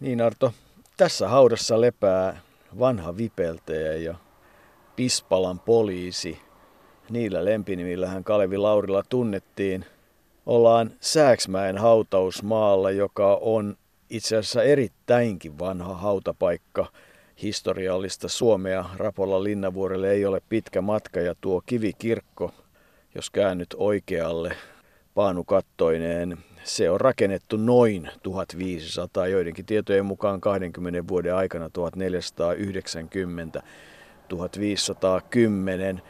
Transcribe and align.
Niin 0.00 0.20
Arto, 0.20 0.52
tässä 0.96 1.28
haudassa 1.28 1.80
lepää 1.80 2.40
vanha 2.78 3.16
vipeltäjä 3.16 3.94
ja 3.94 4.14
Pispalan 4.96 5.60
poliisi. 5.60 6.38
Niillä 7.10 7.44
lempinimillähän 7.44 8.24
Kalevi 8.24 8.56
Laurila 8.56 9.02
tunnettiin. 9.08 9.84
Ollaan 10.46 10.90
Sääksmäen 11.00 11.78
hautausmaalla, 11.78 12.90
joka 12.90 13.38
on 13.40 13.76
itse 14.10 14.36
asiassa 14.36 14.62
erittäinkin 14.62 15.58
vanha 15.58 15.94
hautapaikka 15.94 16.86
historiallista 17.42 18.28
Suomea. 18.28 18.84
Rapolla 18.96 19.44
Linnavuorelle 19.44 20.10
ei 20.10 20.24
ole 20.26 20.42
pitkä 20.48 20.80
matka 20.80 21.20
ja 21.20 21.34
tuo 21.40 21.62
kivikirkko, 21.66 22.54
jos 23.14 23.30
käännyt 23.30 23.74
oikealle 23.76 24.56
paanukattoineen, 25.14 26.38
se 26.68 26.90
on 26.90 27.00
rakennettu 27.00 27.56
noin 27.56 28.10
1500, 28.22 29.26
joidenkin 29.26 29.66
tietojen 29.66 30.06
mukaan 30.06 30.40
20 30.40 31.08
vuoden 31.08 31.34
aikana 31.34 31.70
1490 31.70 33.62
1510. 34.28 36.02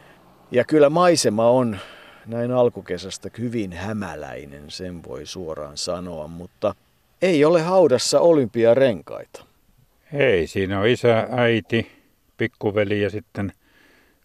Ja 0.51 0.63
kyllä 0.63 0.89
maisema 0.89 1.49
on 1.49 1.77
näin 2.25 2.51
alkukesästä 2.51 3.29
hyvin 3.37 3.73
hämäläinen, 3.73 4.71
sen 4.71 5.03
voi 5.03 5.25
suoraan 5.25 5.77
sanoa, 5.77 6.27
mutta 6.27 6.75
ei 7.21 7.45
ole 7.45 7.61
haudassa 7.61 8.19
olympiarenkaita. 8.19 9.45
Ei, 10.13 10.47
siinä 10.47 10.79
on 10.79 10.87
isä, 10.87 11.27
äiti, 11.31 11.91
pikkuveli 12.37 13.01
ja 13.01 13.09
sitten 13.09 13.53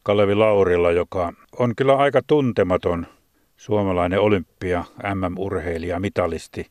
Kalevi 0.03 0.35
Laurila, 0.35 0.93
joka 0.93 1.33
on 1.59 1.77
kyllä 1.77 1.97
aika 1.97 2.21
tuntematon 2.27 3.07
suomalainen 3.57 4.21
olympia, 4.21 4.85
MM-urheilija, 5.15 6.01
mitalisti. 6.01 6.67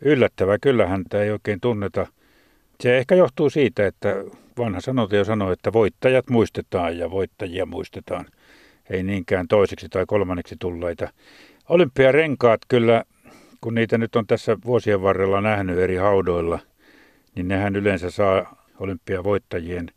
Yllättävää, 0.00 0.58
kyllä 0.58 0.86
häntä 0.86 1.22
ei 1.22 1.30
oikein 1.30 1.60
tunneta. 1.60 2.06
Se 2.80 2.98
ehkä 2.98 3.14
johtuu 3.14 3.50
siitä, 3.50 3.86
että 3.86 4.14
vanha 4.58 4.80
sanonta 4.80 5.16
jo 5.16 5.24
sanoo, 5.24 5.52
että 5.52 5.72
voittajat 5.72 6.30
muistetaan 6.30 6.98
ja 6.98 7.10
voittajia 7.10 7.66
muistetaan. 7.66 8.26
Ei 8.90 9.02
niinkään 9.02 9.48
toiseksi 9.48 9.88
tai 9.88 10.04
kolmanneksi 10.06 10.56
tulleita. 10.58 11.08
Olympiarenkaat 11.68 12.60
kyllä, 12.68 13.04
kun 13.60 13.74
niitä 13.74 13.98
nyt 13.98 14.16
on 14.16 14.26
tässä 14.26 14.56
vuosien 14.64 15.02
varrella 15.02 15.40
nähnyt 15.40 15.78
eri 15.78 15.96
haudoilla, 15.96 16.58
niin 17.34 17.48
nehän 17.48 17.76
yleensä 17.76 18.10
saa 18.10 18.66
olympiavoittajien 18.78 19.88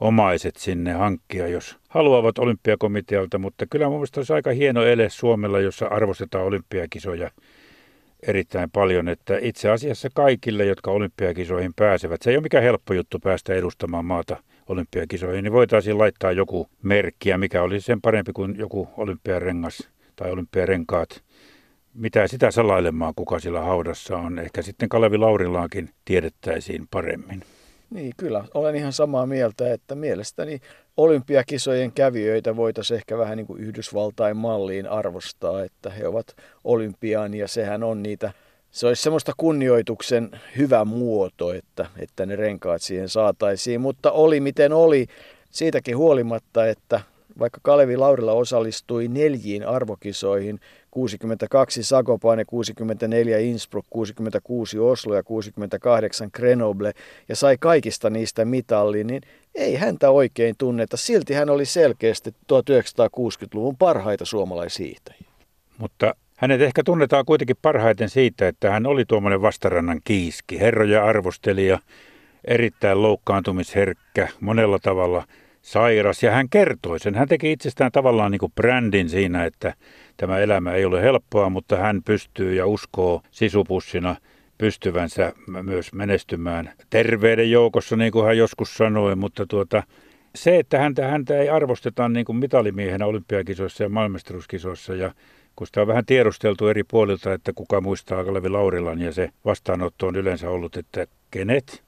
omaiset 0.00 0.56
sinne 0.56 0.92
hankkia, 0.92 1.48
jos 1.48 1.76
haluavat 1.88 2.38
olympiakomitealta, 2.38 3.38
mutta 3.38 3.66
kyllä 3.66 3.88
mun 3.88 3.96
mielestä 3.96 4.20
olisi 4.20 4.32
aika 4.32 4.50
hieno 4.50 4.82
ele 4.82 5.10
Suomella, 5.10 5.60
jossa 5.60 5.86
arvostetaan 5.86 6.44
olympiakisoja 6.44 7.30
erittäin 8.26 8.70
paljon, 8.70 9.08
että 9.08 9.38
itse 9.40 9.70
asiassa 9.70 10.08
kaikille, 10.14 10.64
jotka 10.64 10.90
olympiakisoihin 10.90 11.72
pääsevät, 11.76 12.22
se 12.22 12.30
ei 12.30 12.36
ole 12.36 12.42
mikään 12.42 12.64
helppo 12.64 12.94
juttu 12.94 13.18
päästä 13.18 13.54
edustamaan 13.54 14.04
maata 14.04 14.36
olympiakisoihin, 14.68 15.44
niin 15.44 15.52
voitaisiin 15.52 15.98
laittaa 15.98 16.32
joku 16.32 16.68
merkki, 16.82 17.36
mikä 17.36 17.62
olisi 17.62 17.84
sen 17.84 18.00
parempi 18.00 18.32
kuin 18.32 18.58
joku 18.58 18.88
olympiarengas 18.96 19.88
tai 20.16 20.30
olympiarenkaat. 20.30 21.22
Mitä 21.94 22.26
sitä 22.26 22.50
salailemaan, 22.50 23.14
kuka 23.16 23.38
sillä 23.38 23.60
haudassa 23.60 24.16
on. 24.16 24.38
Ehkä 24.38 24.62
sitten 24.62 24.88
Kalevi 24.88 25.18
Laurilaakin 25.18 25.90
tiedettäisiin 26.04 26.86
paremmin. 26.90 27.42
Niin, 27.90 28.12
kyllä. 28.16 28.44
Olen 28.54 28.76
ihan 28.76 28.92
samaa 28.92 29.26
mieltä, 29.26 29.72
että 29.72 29.94
mielestäni 29.94 30.60
olympiakisojen 30.96 31.92
kävijöitä 31.92 32.56
voitaisiin 32.56 32.96
ehkä 32.96 33.18
vähän 33.18 33.36
niin 33.36 33.46
kuin 33.46 33.60
Yhdysvaltain 33.60 34.36
malliin 34.36 34.88
arvostaa, 34.88 35.64
että 35.64 35.90
he 35.90 36.06
ovat 36.06 36.36
olympiaan 36.64 37.34
ja 37.34 37.48
sehän 37.48 37.82
on 37.82 38.02
niitä, 38.02 38.32
se 38.70 38.86
olisi 38.86 39.02
semmoista 39.02 39.32
kunnioituksen 39.36 40.30
hyvä 40.56 40.84
muoto, 40.84 41.52
että, 41.52 41.86
että 41.98 42.26
ne 42.26 42.36
renkaat 42.36 42.82
siihen 42.82 43.08
saataisiin, 43.08 43.80
mutta 43.80 44.12
oli 44.12 44.40
miten 44.40 44.72
oli, 44.72 45.06
siitäkin 45.50 45.96
huolimatta, 45.96 46.66
että 46.66 47.00
vaikka 47.38 47.60
Kalevi 47.62 47.96
Laurila 47.96 48.32
osallistui 48.32 49.08
neljiin 49.08 49.66
arvokisoihin, 49.66 50.60
62 50.90 51.82
Sagopane, 51.82 52.44
64 52.44 53.38
Innsbruck, 53.38 53.86
66 53.90 54.78
Oslo 54.78 55.14
ja 55.14 55.22
68 55.22 56.30
Grenoble 56.34 56.92
ja 57.28 57.36
sai 57.36 57.56
kaikista 57.60 58.10
niistä 58.10 58.44
mitallin, 58.44 59.06
niin 59.06 59.22
ei 59.54 59.76
häntä 59.76 60.10
oikein 60.10 60.54
tunneta. 60.58 60.96
Silti 60.96 61.34
hän 61.34 61.50
oli 61.50 61.64
selkeästi 61.64 62.30
1960-luvun 62.30 63.76
parhaita 63.76 64.24
suomalaishiihtäjiä. 64.24 65.30
Mutta 65.78 66.14
hänet 66.36 66.60
ehkä 66.60 66.82
tunnetaan 66.84 67.24
kuitenkin 67.24 67.56
parhaiten 67.62 68.08
siitä, 68.08 68.48
että 68.48 68.70
hän 68.70 68.86
oli 68.86 69.04
tuommoinen 69.04 69.42
vastarannan 69.42 70.00
kiiski, 70.04 70.60
herroja 70.60 71.04
arvostelija, 71.04 71.78
erittäin 72.44 73.02
loukkaantumisherkkä, 73.02 74.28
monella 74.40 74.78
tavalla 74.78 75.24
sairas. 75.62 76.22
Ja 76.22 76.30
hän 76.30 76.48
kertoi 76.48 76.98
sen. 76.98 77.14
Hän 77.14 77.28
teki 77.28 77.52
itsestään 77.52 77.92
tavallaan 77.92 78.30
niin 78.30 78.38
kuin 78.38 78.52
brändin 78.52 79.08
siinä, 79.08 79.44
että 79.44 79.74
tämä 80.16 80.38
elämä 80.38 80.72
ei 80.72 80.84
ole 80.84 81.02
helppoa, 81.02 81.50
mutta 81.50 81.76
hän 81.76 82.02
pystyy 82.04 82.54
ja 82.54 82.66
uskoo 82.66 83.22
sisupussina 83.30 84.16
pystyvänsä 84.58 85.32
myös 85.62 85.92
menestymään 85.92 86.72
terveyden 86.90 87.50
joukossa, 87.50 87.96
niin 87.96 88.12
kuin 88.12 88.26
hän 88.26 88.38
joskus 88.38 88.74
sanoi, 88.74 89.16
mutta 89.16 89.46
tuota, 89.46 89.82
se, 90.34 90.58
että 90.58 90.78
häntä, 90.78 91.08
häntä 91.08 91.38
ei 91.38 91.48
arvosteta 91.48 92.08
niin 92.08 92.24
kuin 92.24 92.36
mitalimiehenä 92.36 93.06
olympiakisoissa 93.06 93.82
ja 93.82 93.88
maailmastaruuskisoissa 93.88 94.94
ja 94.94 95.14
kun 95.56 95.66
sitä 95.66 95.80
on 95.80 95.86
vähän 95.86 96.06
tiedusteltu 96.06 96.68
eri 96.68 96.84
puolilta, 96.84 97.32
että 97.32 97.52
kuka 97.52 97.80
muistaa 97.80 98.24
Kalevi 98.24 98.48
Laurilan 98.48 99.00
ja 99.00 99.12
se 99.12 99.30
vastaanotto 99.44 100.06
on 100.06 100.16
yleensä 100.16 100.50
ollut, 100.50 100.76
että 100.76 101.06
kenet, 101.30 101.82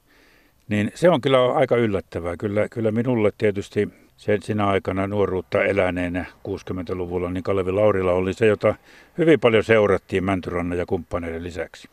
niin 0.72 0.92
se 0.94 1.10
on 1.10 1.20
kyllä 1.20 1.52
aika 1.52 1.76
yllättävää. 1.76 2.36
Kyllä, 2.36 2.68
kyllä 2.68 2.90
minulle 2.90 3.32
tietysti 3.38 3.88
sen 4.16 4.42
sinä 4.42 4.66
aikana 4.66 5.06
nuoruutta 5.06 5.64
eläneenä 5.64 6.24
60-luvulla, 6.48 7.30
niin 7.30 7.42
Kalevi 7.42 7.72
Laurila 7.72 8.12
oli 8.12 8.34
se, 8.34 8.46
jota 8.46 8.74
hyvin 9.18 9.40
paljon 9.40 9.64
seurattiin 9.64 10.24
Mäntyrannan 10.24 10.78
ja 10.78 10.86
kumppaneiden 10.86 11.42
lisäksi. 11.42 11.88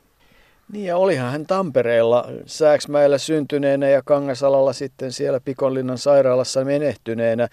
Niin 0.71 0.85
ja 0.85 0.97
olihan 0.97 1.31
hän 1.31 1.45
Tampereella 1.45 2.27
Sääksmäellä 2.45 3.17
syntyneenä 3.17 3.89
ja 3.89 4.01
Kangasalalla 4.05 4.73
sitten 4.73 5.11
siellä 5.11 5.39
Pikonlinnan 5.39 5.97
sairaalassa 5.97 6.65
menehtyneenä 6.65 7.47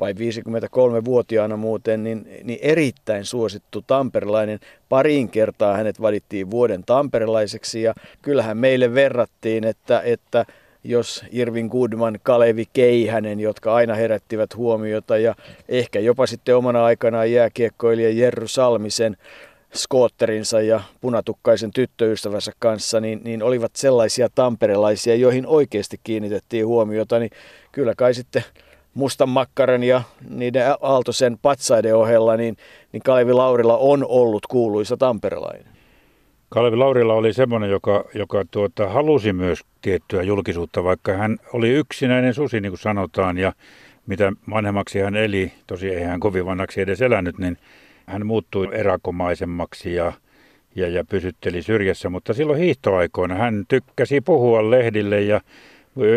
vai 0.00 0.12
53-vuotiaana 0.12 1.56
muuten, 1.56 2.04
niin, 2.04 2.28
niin 2.44 2.58
erittäin 2.62 3.24
suosittu 3.24 3.84
tamperilainen. 3.86 4.58
Pariin 4.88 5.28
kertaa 5.28 5.76
hänet 5.76 6.00
valittiin 6.00 6.50
vuoden 6.50 6.84
tamperilaiseksi 6.84 7.82
ja 7.82 7.94
kyllähän 8.22 8.56
meille 8.56 8.94
verrattiin, 8.94 9.64
että, 9.64 10.00
että 10.04 10.46
jos 10.84 11.24
Irvin 11.32 11.66
Goodman, 11.66 12.18
Kalevi 12.22 12.64
Keihänen, 12.72 13.40
jotka 13.40 13.74
aina 13.74 13.94
herättivät 13.94 14.56
huomiota 14.56 15.18
ja 15.18 15.34
ehkä 15.68 16.00
jopa 16.00 16.26
sitten 16.26 16.56
omana 16.56 16.84
aikanaan 16.84 17.32
jääkiekkoilija 17.32 18.10
Jerry 18.10 18.48
Salmisen 18.48 19.16
skootterinsa 19.74 20.60
ja 20.60 20.80
punatukkaisen 21.00 21.70
tyttöystävänsä 21.72 22.52
kanssa, 22.58 23.00
niin, 23.00 23.20
niin 23.24 23.42
olivat 23.42 23.76
sellaisia 23.76 24.28
tamperelaisia, 24.34 25.14
joihin 25.14 25.46
oikeasti 25.46 26.00
kiinnitettiin 26.04 26.66
huomiota, 26.66 27.18
niin 27.18 27.30
kyllä 27.72 27.94
kai 27.94 28.14
sitten 28.14 28.44
mustan 28.94 29.28
makkaran 29.28 29.84
ja 29.84 30.02
niiden 30.30 30.64
Aaltosen 30.80 31.38
patsaiden 31.42 31.96
ohella, 31.96 32.36
niin, 32.36 32.56
niin 32.92 33.02
Kalevi 33.02 33.32
Laurila 33.32 33.76
on 33.76 34.06
ollut 34.08 34.46
kuuluisa 34.46 34.96
tamperelainen. 34.96 35.81
Kalevi 36.52 36.76
Laurila 36.76 37.14
oli 37.14 37.32
semmoinen, 37.32 37.70
joka, 37.70 38.04
joka 38.14 38.44
tuota, 38.50 38.88
halusi 38.88 39.32
myös 39.32 39.60
tiettyä 39.82 40.22
julkisuutta, 40.22 40.84
vaikka 40.84 41.12
hän 41.12 41.38
oli 41.52 41.70
yksinäinen 41.70 42.34
susi, 42.34 42.60
niin 42.60 42.72
kuin 42.72 42.80
sanotaan, 42.80 43.38
ja 43.38 43.52
mitä 44.06 44.32
vanhemmaksi 44.50 44.98
hän 44.98 45.16
eli, 45.16 45.52
tosi 45.66 45.88
ei 45.88 46.02
hän 46.02 46.20
kovin 46.20 46.46
vanhaksi 46.46 46.80
edes 46.80 47.02
elänyt, 47.02 47.38
niin 47.38 47.58
hän 48.06 48.26
muuttui 48.26 48.68
erakomaisemmaksi 48.72 49.94
ja, 49.94 50.12
ja, 50.74 50.88
ja 50.88 51.04
pysytteli 51.04 51.62
syrjässä, 51.62 52.08
mutta 52.10 52.34
silloin 52.34 52.58
hiihtoaikoina 52.58 53.34
hän 53.34 53.64
tykkäsi 53.68 54.20
puhua 54.20 54.70
lehdille 54.70 55.20
ja 55.20 55.40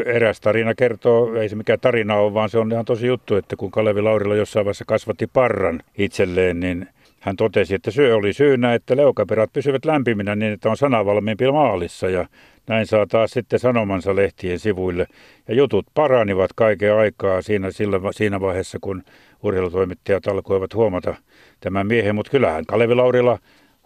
eräs 0.06 0.42
tarina 0.42 0.76
kertoo, 0.76 1.36
ei 1.36 1.50
se 1.50 1.56
mikä 1.56 1.78
tarina 1.78 2.16
ole, 2.16 2.34
vaan 2.34 2.50
se 2.50 2.58
on 2.58 2.72
ihan 2.72 2.86
tosi 2.86 3.08
juttu, 3.08 3.36
että 3.36 3.56
kun 3.56 3.72
Kalevi 3.72 4.02
Laurila 4.02 4.36
jossain 4.36 4.66
vaiheessa 4.66 4.86
kasvatti 4.88 5.28
parran 5.28 5.82
itselleen, 5.98 6.60
niin 6.60 6.88
hän 7.26 7.36
totesi, 7.36 7.76
että 7.76 7.92
syö 7.92 8.16
oli 8.16 8.34
syynä, 8.34 8.74
että 8.74 8.98
leukaperät 8.98 9.54
pysyvät 9.54 9.86
lämpiminä 9.86 10.36
niin, 10.36 10.54
että 10.54 10.70
on 10.70 10.78
sanavalmiimpi 10.78 11.52
maalissa 11.52 12.10
ja 12.10 12.28
näin 12.68 12.88
saa 12.88 13.06
taas 13.08 13.32
sitten 13.32 13.60
sanomansa 13.60 14.16
lehtien 14.16 14.60
sivuille. 14.60 15.08
Ja 15.48 15.56
jutut 15.56 15.86
paranivat 15.94 16.52
kaiken 16.56 16.96
aikaa 16.96 17.42
siinä, 17.42 17.72
sillä, 17.72 18.00
siinä 18.12 18.42
vaiheessa, 18.42 18.78
kun 18.82 19.04
urheilutoimittajat 19.44 20.28
alkoivat 20.28 20.74
huomata 20.74 21.16
tämän 21.60 21.88
miehen. 21.88 22.16
Mutta 22.16 22.32
kyllähän 22.32 22.66
Kalevi 22.66 22.96
Laurila 22.96 23.40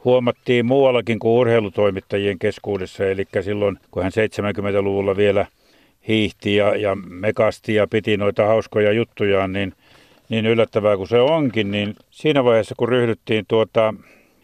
huomattiin 0.03 0.65
muuallakin 0.65 1.19
kuin 1.19 1.39
urheilutoimittajien 1.39 2.39
keskuudessa. 2.39 3.05
Eli 3.05 3.25
silloin, 3.41 3.79
kun 3.91 4.03
hän 4.03 4.11
70-luvulla 4.11 5.17
vielä 5.17 5.45
hiihti 6.07 6.55
ja, 6.55 6.75
ja 6.75 6.95
mekasti 6.95 7.75
ja 7.75 7.87
piti 7.87 8.17
noita 8.17 8.45
hauskoja 8.45 8.91
juttujaan, 8.91 9.53
niin– 9.53 9.73
niin 10.29 10.45
yllättävää 10.45 10.97
kuin 10.97 11.07
se 11.07 11.19
onkin, 11.19 11.71
niin 11.71 11.95
siinä 12.11 12.43
vaiheessa 12.43 12.75
kun 12.77 12.89
ryhdyttiin 12.89 13.45
tuota, 13.47 13.93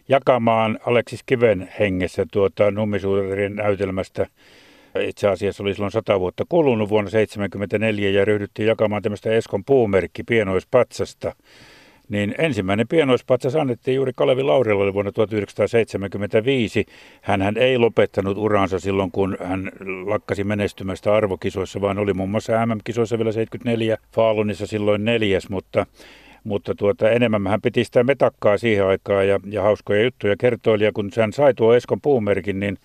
jakamaan 0.08 0.78
Aleksis 0.86 1.22
Kiven 1.26 1.72
hengessä 1.78 2.26
tuota 2.32 2.70
Nummisuurin 2.70 3.56
näytelmästä 3.56 4.26
itse 5.00 5.28
asiassa 5.28 5.62
oli 5.62 5.74
silloin 5.74 5.92
sata 5.92 6.20
vuotta 6.20 6.44
kulunut 6.48 6.88
vuonna 6.88 7.10
1974 7.10 8.10
ja 8.10 8.24
ryhdyttiin 8.24 8.66
jakamaan 8.66 9.02
tämmöistä 9.02 9.32
Eskon 9.32 9.64
puumerkki 9.64 10.22
pienoispatsasta. 10.22 11.34
Niin 12.08 12.34
ensimmäinen 12.38 12.88
pienoispatsas 12.88 13.56
annettiin 13.56 13.94
juuri 13.94 14.12
Kalevi 14.16 14.42
Laurilalle 14.42 14.94
vuonna 14.94 15.12
1975. 15.12 16.86
Hän 17.22 17.56
ei 17.56 17.78
lopettanut 17.78 18.38
uraansa 18.38 18.80
silloin, 18.80 19.10
kun 19.10 19.36
hän 19.40 19.70
lakkasi 20.06 20.44
menestymästä 20.44 21.14
arvokisoissa, 21.14 21.80
vaan 21.80 21.98
oli 21.98 22.14
muun 22.14 22.30
muassa 22.30 22.66
MM-kisoissa 22.66 23.18
vielä 23.18 23.32
74 23.32 23.96
Faalunissa 24.12 24.66
silloin 24.66 25.04
neljäs, 25.04 25.48
mutta 25.48 25.86
mutta 26.44 26.74
tuota, 26.74 27.10
enemmän 27.10 27.46
hän 27.46 27.60
piti 27.60 27.84
sitä 27.84 28.04
metakkaa 28.04 28.58
siihen 28.58 28.86
aikaan 28.86 29.28
ja, 29.28 29.40
ja 29.50 29.62
hauskoja 29.62 30.02
juttuja 30.02 30.36
kertoili. 30.36 30.84
Ja 30.84 30.92
kun 30.92 31.10
hän 31.16 31.32
sai 31.32 31.54
tuo 31.54 31.74
Eskon 31.74 32.00
puumerkin, 32.00 32.60
niin 32.60 32.78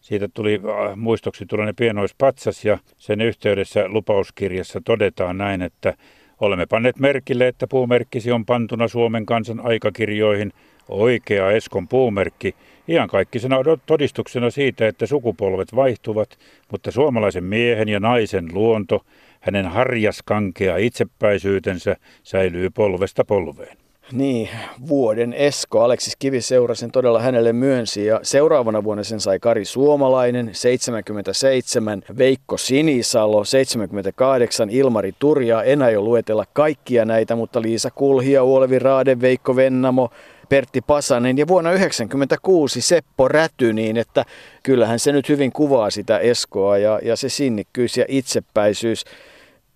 siitä 0.00 0.28
tuli 0.34 0.54
äh, 0.54 0.96
muistoksi 0.96 1.46
tuollainen 1.46 1.76
pienoispatsas 1.76 2.64
ja 2.64 2.78
sen 2.96 3.20
yhteydessä 3.20 3.88
lupauskirjassa 3.88 4.80
todetaan 4.84 5.38
näin, 5.38 5.62
että 5.62 5.94
olemme 6.40 6.66
panneet 6.66 6.98
merkille, 6.98 7.48
että 7.48 7.66
puumerkkisi 7.66 8.32
on 8.32 8.46
pantuna 8.46 8.88
Suomen 8.88 9.26
kansan 9.26 9.60
aikakirjoihin 9.60 10.52
oikea 10.88 11.50
Eskon 11.50 11.88
puumerkki, 11.88 12.54
ihan 12.88 13.08
kaikkisena 13.08 13.56
todistuksena 13.86 14.50
siitä, 14.50 14.88
että 14.88 15.06
sukupolvet 15.06 15.74
vaihtuvat, 15.74 16.38
mutta 16.72 16.90
suomalaisen 16.90 17.44
miehen 17.44 17.88
ja 17.88 18.00
naisen 18.00 18.48
luonto– 18.52 19.00
hänen 19.46 19.66
harjaskankea 19.66 20.76
itsepäisyytensä 20.76 21.96
säilyy 22.22 22.70
polvesta 22.70 23.24
polveen. 23.24 23.76
Niin, 24.12 24.48
vuoden 24.88 25.32
Esko 25.32 25.80
Aleksis 25.80 26.16
Kiviseura 26.16 26.74
sen 26.74 26.90
todella 26.90 27.20
hänelle 27.20 27.52
myönsi 27.52 28.06
ja 28.06 28.20
seuraavana 28.22 28.84
vuonna 28.84 29.04
sen 29.04 29.20
sai 29.20 29.38
Kari 29.38 29.64
Suomalainen, 29.64 30.50
77, 30.52 32.02
Veikko 32.18 32.56
Sinisalo, 32.56 33.44
78, 33.44 34.70
Ilmari 34.70 35.12
Turja, 35.18 35.62
en 35.62 35.82
aio 35.82 36.02
luetella 36.02 36.44
kaikkia 36.52 37.04
näitä, 37.04 37.36
mutta 37.36 37.62
Liisa 37.62 37.90
Kulhia, 37.90 38.44
Uolevi 38.44 38.78
Raade, 38.78 39.20
Veikko 39.20 39.56
Vennamo, 39.56 40.10
Pertti 40.48 40.80
Pasanen 40.80 41.38
ja 41.38 41.48
vuonna 41.48 41.70
1996 41.70 42.80
Seppo 42.80 43.28
Räty, 43.28 43.72
niin 43.72 43.96
että 43.96 44.24
kyllähän 44.62 44.98
se 44.98 45.12
nyt 45.12 45.28
hyvin 45.28 45.52
kuvaa 45.52 45.90
sitä 45.90 46.18
Eskoa 46.18 46.78
ja, 46.78 47.00
ja 47.02 47.16
se 47.16 47.28
sinnikkyys 47.28 47.96
ja 47.96 48.04
itsepäisyys 48.08 49.04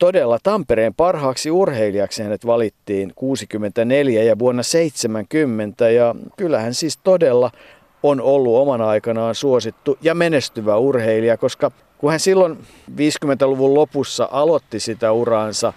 todella 0.01 0.39
Tampereen 0.43 0.95
parhaaksi 0.95 1.51
urheilijaksi 1.51 2.23
hänet 2.23 2.47
valittiin 2.47 3.13
64 3.15 4.23
ja 4.23 4.39
vuonna 4.39 4.63
70 4.63 5.91
ja 5.91 6.15
kyllähän 6.37 6.75
siis 6.75 6.97
todella 6.97 7.51
on 8.03 8.21
ollut 8.21 8.57
omana 8.57 8.89
aikanaan 8.89 9.35
suosittu 9.35 9.99
ja 10.03 10.15
menestyvä 10.15 10.77
urheilija, 10.77 11.37
koska 11.37 11.71
kun 11.99 12.11
hän 12.11 12.21
silloin 12.21 12.59
50-luvun 12.91 13.75
lopussa 13.75 14.29
aloitti 14.31 14.81
sitä 14.81 15.13
uraansa, 15.13 15.73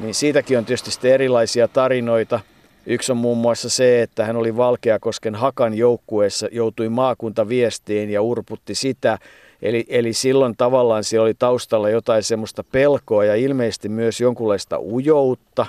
niin 0.00 0.14
siitäkin 0.14 0.58
on 0.58 0.64
tietysti 0.64 1.10
erilaisia 1.10 1.68
tarinoita. 1.68 2.40
Yksi 2.86 3.12
on 3.12 3.18
muun 3.18 3.38
muassa 3.38 3.70
se, 3.70 4.02
että 4.02 4.24
hän 4.24 4.36
oli 4.36 4.56
Valkeakosken 4.56 5.34
Hakan 5.34 5.74
joukkueessa, 5.74 6.48
joutui 6.52 6.88
maakuntaviestiin 6.88 8.10
ja 8.10 8.22
urputti 8.22 8.74
sitä. 8.74 9.18
Eli, 9.62 9.84
eli 9.88 10.12
silloin 10.12 10.54
tavallaan 10.56 11.04
siellä 11.04 11.24
oli 11.24 11.34
taustalla 11.34 11.90
jotain 11.90 12.22
semmoista 12.22 12.64
pelkoa 12.72 13.24
ja 13.24 13.34
ilmeisesti 13.34 13.88
myös 13.88 14.20
jonkunlaista 14.20 14.78
ujoutta. 14.80 15.66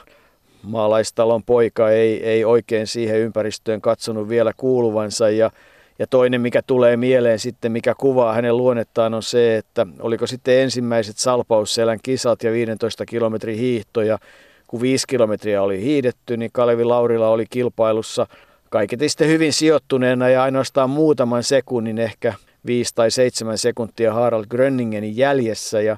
Maalaistalon 0.63 1.43
poika 1.43 1.89
ei, 1.89 2.23
ei 2.23 2.45
oikein 2.45 2.87
siihen 2.87 3.19
ympäristöön 3.19 3.81
katsonut 3.81 4.29
vielä 4.29 4.53
kuuluvansa 4.57 5.29
ja, 5.29 5.51
ja 5.99 6.07
toinen, 6.07 6.41
mikä 6.41 6.61
tulee 6.61 6.97
mieleen 6.97 7.39
sitten, 7.39 7.71
mikä 7.71 7.93
kuvaa 7.97 8.33
hänen 8.33 8.57
luonnettaan, 8.57 9.13
on 9.13 9.23
se, 9.23 9.57
että 9.57 9.87
oliko 9.99 10.27
sitten 10.27 10.59
ensimmäiset 10.59 11.17
Salpausselän 11.17 11.99
kisat 12.03 12.43
ja 12.43 12.51
15 12.51 13.05
kilometrin 13.05 13.57
hiihtoja, 13.57 14.19
kun 14.67 14.81
5 14.81 15.07
kilometriä 15.07 15.61
oli 15.61 15.81
hiidetty, 15.81 16.37
niin 16.37 16.51
Kalevi 16.53 16.83
Laurila 16.83 17.29
oli 17.29 17.45
kilpailussa 17.49 18.27
kaiketi 18.69 19.09
sitten 19.09 19.27
hyvin 19.27 19.53
sijoittuneena 19.53 20.29
ja 20.29 20.43
ainoastaan 20.43 20.89
muutaman 20.89 21.43
sekunnin 21.43 21.99
ehkä 21.99 22.33
5 22.65 22.95
tai 22.95 23.11
7 23.11 23.57
sekuntia 23.57 24.13
Harald 24.13 24.45
Grönningenin 24.49 25.17
jäljessä 25.17 25.81
ja 25.81 25.97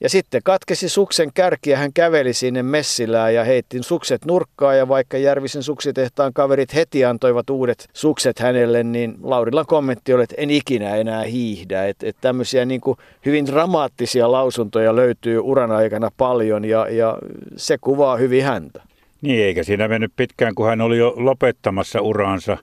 ja 0.00 0.08
sitten 0.08 0.40
katkesi 0.44 0.88
suksen 0.88 1.30
kärki 1.34 1.70
ja 1.70 1.76
hän 1.76 1.92
käveli 1.92 2.32
sinne 2.32 2.62
messilään 2.62 3.34
ja 3.34 3.44
heitti 3.44 3.78
sukset 3.82 4.24
nurkkaan 4.24 4.78
ja 4.78 4.88
vaikka 4.88 5.18
Järvisen 5.18 5.62
suksitehtaan 5.62 6.32
kaverit 6.32 6.74
heti 6.74 7.04
antoivat 7.04 7.50
uudet 7.50 7.88
sukset 7.92 8.38
hänelle, 8.38 8.82
niin 8.82 9.14
Laurilan 9.22 9.66
kommentti 9.66 10.14
oli, 10.14 10.22
että 10.22 10.34
en 10.38 10.50
ikinä 10.50 10.96
enää 10.96 11.22
hiihdä. 11.22 11.86
Että 11.86 12.06
et 12.06 12.16
tämmöisiä 12.20 12.64
niin 12.64 12.80
hyvin 13.26 13.46
dramaattisia 13.46 14.32
lausuntoja 14.32 14.96
löytyy 14.96 15.38
uran 15.38 15.70
aikana 15.70 16.10
paljon 16.16 16.64
ja, 16.64 16.88
ja 16.88 17.18
se 17.56 17.78
kuvaa 17.80 18.16
hyvin 18.16 18.44
häntä. 18.44 18.82
Niin, 19.22 19.44
eikä 19.44 19.62
siinä 19.62 19.88
mennyt 19.88 20.12
pitkään, 20.16 20.54
kun 20.54 20.66
hän 20.66 20.80
oli 20.80 20.98
jo 20.98 21.12
lopettamassa 21.16 22.00
uraansa. 22.00 22.56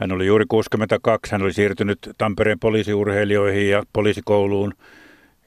Hän 0.00 0.12
oli 0.12 0.26
juuri 0.26 0.44
62, 0.48 1.32
hän 1.32 1.42
oli 1.42 1.52
siirtynyt 1.52 1.98
Tampereen 2.18 2.58
poliisiurheilijoihin 2.58 3.70
ja 3.70 3.82
poliisikouluun 3.92 4.74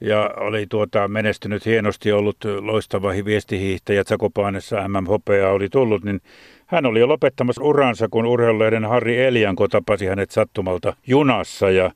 ja 0.00 0.30
oli 0.36 0.66
tuota, 0.68 1.08
menestynyt 1.08 1.66
hienosti, 1.66 2.12
ollut 2.12 2.36
loistava 2.60 3.12
viestihiihtäjä 3.24 4.04
Zakopanessa 4.04 4.88
MM 4.88 5.06
Hopea 5.06 5.50
oli 5.50 5.68
tullut, 5.68 6.04
niin 6.04 6.20
hän 6.66 6.86
oli 6.86 7.00
jo 7.00 7.08
lopettamassa 7.08 7.62
uransa, 7.62 8.08
kun 8.10 8.26
urheilulehden 8.26 8.84
Harri 8.84 9.18
Elianko 9.18 9.68
tapasi 9.68 10.06
hänet 10.06 10.30
sattumalta 10.30 10.96
junassa. 11.06 11.70
Ja 11.70 11.90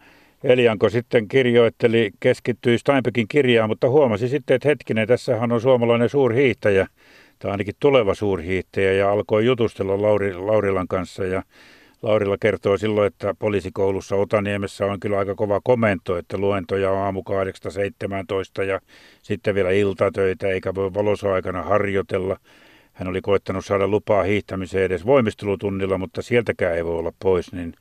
Elianko 0.44 0.88
sitten 0.88 1.28
kirjoitteli, 1.28 2.10
keskittyi 2.20 2.78
Steinbeckin 2.78 3.28
kirjaan, 3.28 3.70
mutta 3.70 3.88
huomasi 3.88 4.28
sitten, 4.28 4.54
että 4.54 4.68
hetkinen, 4.68 5.08
tässähän 5.08 5.52
on 5.52 5.60
suomalainen 5.60 6.08
suurhiihtäjä, 6.08 6.86
tai 7.38 7.50
ainakin 7.50 7.74
tuleva 7.80 8.14
suurhiihtäjä, 8.14 8.92
ja 8.92 9.10
alkoi 9.10 9.44
jutustella 9.44 10.02
Lauri, 10.02 10.34
Laurilan 10.34 10.88
kanssa. 10.88 11.24
Ja 11.24 11.42
Laurilla 12.02 12.36
kertoo 12.40 12.78
silloin, 12.78 13.06
että 13.06 13.34
poliisikoulussa 13.38 14.16
Otaniemessä 14.16 14.86
on 14.86 15.00
kyllä 15.00 15.18
aika 15.18 15.34
kova 15.34 15.60
komento, 15.64 16.16
että 16.16 16.38
luentoja 16.38 16.90
on 16.90 16.98
aamu 16.98 17.22
8-17 18.60 18.62
ja 18.62 18.80
sitten 19.22 19.54
vielä 19.54 19.70
iltatöitä, 19.70 20.48
eikä 20.48 20.74
voi 20.74 20.94
valossa-aikana 20.94 21.62
harjoitella. 21.62 22.36
Hän 22.92 23.08
oli 23.08 23.20
koettanut 23.20 23.64
saada 23.64 23.88
lupaa 23.88 24.22
hiihtämiseen 24.22 24.84
edes 24.84 25.06
voimistelutunnilla, 25.06 25.98
mutta 25.98 26.22
sieltäkään 26.22 26.76
ei 26.76 26.84
voi 26.84 26.98
olla 26.98 27.12
pois, 27.22 27.52
niin 27.52 27.74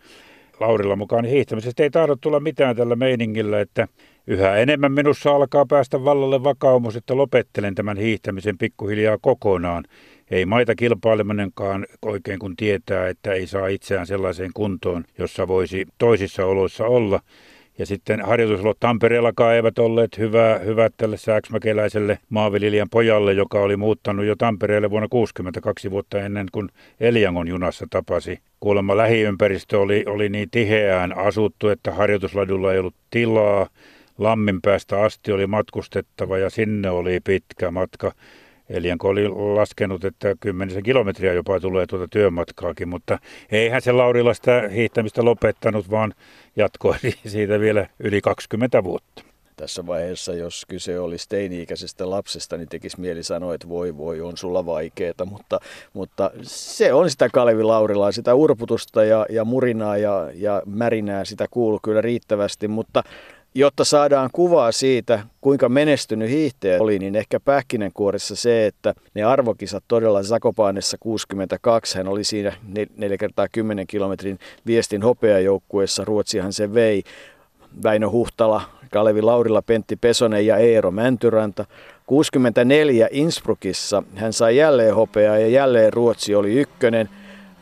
Laurilla 0.59 0.95
mukaan 0.95 1.25
hiihtämisestä 1.25 1.83
ei 1.83 1.89
tahdo 1.89 2.15
tulla 2.15 2.39
mitään 2.39 2.75
tällä 2.75 2.95
meiningillä, 2.95 3.61
että 3.61 3.87
yhä 4.27 4.55
enemmän 4.55 4.91
minussa 4.91 5.31
alkaa 5.31 5.65
päästä 5.65 6.03
vallalle 6.03 6.43
vakaumus, 6.43 6.95
että 6.95 7.17
lopettelen 7.17 7.75
tämän 7.75 7.97
hiihtämisen 7.97 8.57
pikkuhiljaa 8.57 9.17
kokonaan. 9.21 9.83
Ei 10.31 10.45
maita 10.45 10.75
kilpaileminenkaan 10.75 11.85
oikein 12.01 12.39
kun 12.39 12.55
tietää, 12.55 13.09
että 13.09 13.33
ei 13.33 13.47
saa 13.47 13.67
itseään 13.67 14.07
sellaiseen 14.07 14.51
kuntoon, 14.53 15.03
jossa 15.17 15.47
voisi 15.47 15.85
toisissa 15.97 16.45
oloissa 16.45 16.85
olla. 16.85 17.19
Ja 17.77 17.85
sitten 17.85 18.21
harjoitusolot 18.21 18.79
Tampereellakaan 18.79 19.55
eivät 19.55 19.79
olleet 19.79 20.17
hyvä, 20.17 20.59
hyvät 20.65 20.93
tälle 20.97 21.17
sääksmäkeläiselle 21.17 22.19
maanviljelijän 22.29 22.89
pojalle, 22.89 23.33
joka 23.33 23.59
oli 23.59 23.77
muuttanut 23.77 24.25
jo 24.25 24.35
Tampereelle 24.35 24.89
vuonna 24.89 25.07
62 25.07 25.91
vuotta 25.91 26.19
ennen 26.19 26.47
kuin 26.51 26.69
Eliangon 26.99 27.47
junassa 27.47 27.87
tapasi. 27.89 28.39
Kuulemma 28.59 28.97
lähiympäristö 28.97 29.79
oli, 29.79 30.03
oli 30.07 30.29
niin 30.29 30.49
tiheään 30.49 31.17
asuttu, 31.17 31.67
että 31.67 31.91
harjoitusladulla 31.91 32.73
ei 32.73 32.79
ollut 32.79 32.95
tilaa. 33.09 33.69
Lammin 34.17 34.61
päästä 34.61 35.03
asti 35.03 35.31
oli 35.31 35.47
matkustettava 35.47 36.37
ja 36.37 36.49
sinne 36.49 36.89
oli 36.89 37.19
pitkä 37.23 37.71
matka. 37.71 38.11
Elianko 38.69 39.07
oli 39.07 39.27
laskenut, 39.29 40.05
että 40.05 40.35
kymmenisen 40.39 40.83
kilometriä 40.83 41.33
jopa 41.33 41.59
tulee 41.59 41.85
tuota 41.85 42.07
työmatkaakin, 42.07 42.89
mutta 42.89 43.19
eihän 43.51 43.81
se 43.81 43.91
Laurila 43.91 44.33
sitä 44.33 44.69
hiihtämistä 44.73 45.25
lopettanut, 45.25 45.91
vaan 45.91 46.13
jatkoi 46.55 46.95
siitä 47.27 47.59
vielä 47.59 47.87
yli 47.99 48.21
20 48.21 48.83
vuotta. 48.83 49.23
Tässä 49.57 49.87
vaiheessa, 49.87 50.33
jos 50.33 50.65
kyse 50.67 50.99
olisi 50.99 51.29
teini-ikäisestä 51.29 52.09
lapsesta, 52.09 52.57
niin 52.57 52.69
tekisi 52.69 53.01
mieli 53.01 53.23
sanoa, 53.23 53.53
että 53.53 53.69
voi 53.69 53.97
voi, 53.97 54.21
on 54.21 54.37
sulla 54.37 54.65
vaikeeta, 54.65 55.25
mutta, 55.25 55.59
mutta 55.93 56.31
se 56.41 56.93
on 56.93 57.09
sitä 57.09 57.29
Kalevi 57.33 57.63
Laurilaa, 57.63 58.11
sitä 58.11 58.33
urputusta 58.33 59.03
ja, 59.03 59.25
ja 59.29 59.45
murinaa 59.45 59.97
ja, 59.97 60.31
ja 60.33 60.61
märinää, 60.65 61.25
sitä 61.25 61.45
kuuluu 61.51 61.79
kyllä 61.83 62.01
riittävästi, 62.01 62.67
mutta 62.67 63.03
jotta 63.55 63.83
saadaan 63.83 64.29
kuvaa 64.33 64.71
siitä, 64.71 65.19
kuinka 65.41 65.69
menestynyt 65.69 66.29
hiihtäjä 66.29 66.77
oli, 66.79 66.99
niin 66.99 67.15
ehkä 67.15 67.39
pähkinänkuoressa 67.39 68.35
se, 68.35 68.65
että 68.65 68.93
ne 69.13 69.23
arvokisat 69.23 69.83
todella 69.87 70.23
Zakopanessa 70.23 70.97
62, 70.99 71.97
hän 71.97 72.07
oli 72.07 72.23
siinä 72.23 72.53
4 72.97 73.17
kertaa 73.17 73.47
10 73.51 73.87
kilometrin 73.87 74.39
viestin 74.65 75.03
hopeajoukkueessa, 75.03 76.05
Ruotsihan 76.05 76.53
se 76.53 76.73
vei. 76.73 77.03
Väinö 77.83 78.09
Huhtala, 78.09 78.61
Kalevi 78.91 79.21
Laurila, 79.21 79.61
Pentti 79.61 79.95
Pesonen 79.95 80.45
ja 80.45 80.57
Eero 80.57 80.91
Mäntyranta. 80.91 81.65
64 82.05 83.07
Innsbruckissa 83.11 84.03
hän 84.15 84.33
sai 84.33 84.57
jälleen 84.57 84.95
hopeaa 84.95 85.37
ja 85.37 85.47
jälleen 85.47 85.93
Ruotsi 85.93 86.35
oli 86.35 86.53
ykkönen– 86.53 87.09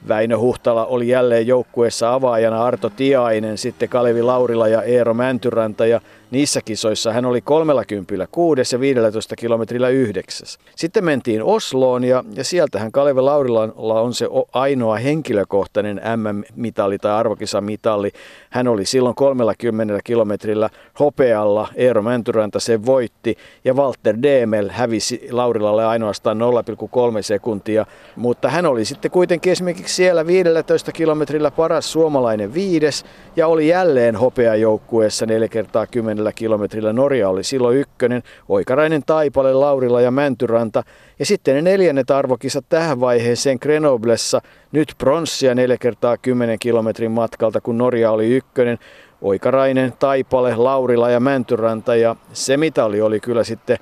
Väinö 0.08 0.38
Huhtala 0.38 0.86
oli 0.86 1.08
jälleen 1.08 1.48
joukkueessa 1.48 2.14
avaajana 2.14 2.66
Arto 2.66 2.90
Tiainen, 2.90 3.58
sitten 3.58 3.90
Kalevi 3.90 4.22
Laurila 4.22 4.68
ja 4.68 4.82
Eero 4.82 5.14
Mäntyranta. 5.14 5.86
Ja 5.86 6.02
Niissä 6.34 6.62
kisoissa 6.66 7.13
hän 7.13 7.25
oli 7.25 7.42
30 7.42 8.28
kuudes 8.32 8.74
ja 8.74 8.80
15 8.80 9.36
kilometrillä 9.36 9.90
yhdeksäs. 9.90 10.58
Sitten 10.75 11.06
mentiin 11.06 11.44
Osloon 11.44 12.04
ja, 12.04 12.24
ja 12.36 12.44
sieltähän 12.44 12.92
Kalevi 12.92 13.22
Laurilalla 13.22 14.02
on 14.02 14.13
se 14.13 14.28
ainoa 14.54 14.96
henkilökohtainen 14.96 16.02
MM-mitali 16.16 16.98
tai 16.98 17.12
arvokisamitalli. 17.12 18.12
Hän 18.50 18.68
oli 18.68 18.86
silloin 18.86 19.16
30 19.16 20.00
kilometrillä 20.04 20.70
hopealla, 21.00 21.68
Eero 21.75 22.02
Mäntyräntä 22.02 22.60
se 22.60 22.86
voitti 22.86 23.38
ja 23.66 23.74
Walter 23.74 24.18
Demel 24.22 24.70
hävisi 24.70 25.28
Laurilalle 25.32 25.86
ainoastaan 25.86 26.38
0,3 26.38 27.22
sekuntia, 27.22 27.86
mutta 28.16 28.50
hän 28.50 28.66
oli 28.66 28.86
sitten 28.86 29.12
kuitenkin 29.12 29.52
esimerkiksi 29.52 29.96
siellä 29.96 30.28
15 30.28 30.92
kilometrillä 30.92 31.52
paras 31.52 31.92
suomalainen 31.92 32.54
viides 32.54 33.06
ja 33.36 33.48
oli 33.48 33.68
jälleen 33.68 34.16
hopeajoukkueessa 34.16 35.25
4 35.25 35.48
kertaa 35.48 35.88
10 35.88 36.23
kilometrillä. 36.32 36.94
Norja 36.94 37.30
oli 37.30 37.44
silloin 37.44 37.77
ykkönen, 37.77 38.24
Oikarainen 38.50 39.03
Taipale, 39.06 39.53
Laurila 39.53 40.01
ja 40.01 40.12
Mäntyranta. 40.12 40.84
Ja 41.20 41.25
sitten 41.25 41.56
ne 41.56 41.62
neljännet 41.62 42.12
arvokisat 42.12 42.65
tähän 42.70 43.00
vaiheeseen 43.00 43.58
Grenoblessa, 43.62 44.42
nyt 44.72 44.94
pronssia 44.98 45.56
4 45.56 45.77
kertaa 45.77 46.18
10 46.18 46.60
kilometrin 46.60 47.12
matkalta, 47.12 47.62
kun 47.62 47.77
Norja 47.77 48.12
oli 48.12 48.36
ykkönen. 48.36 48.77
Oikarainen, 49.22 49.94
Taipale, 50.00 50.56
Laurila 50.56 51.10
ja 51.10 51.20
Mäntyranta 51.20 51.96
ja 51.96 52.15
se 52.34 52.58
mitali 52.58 53.01
oli 53.01 53.20
kyllä 53.20 53.44
sitten 53.44 53.77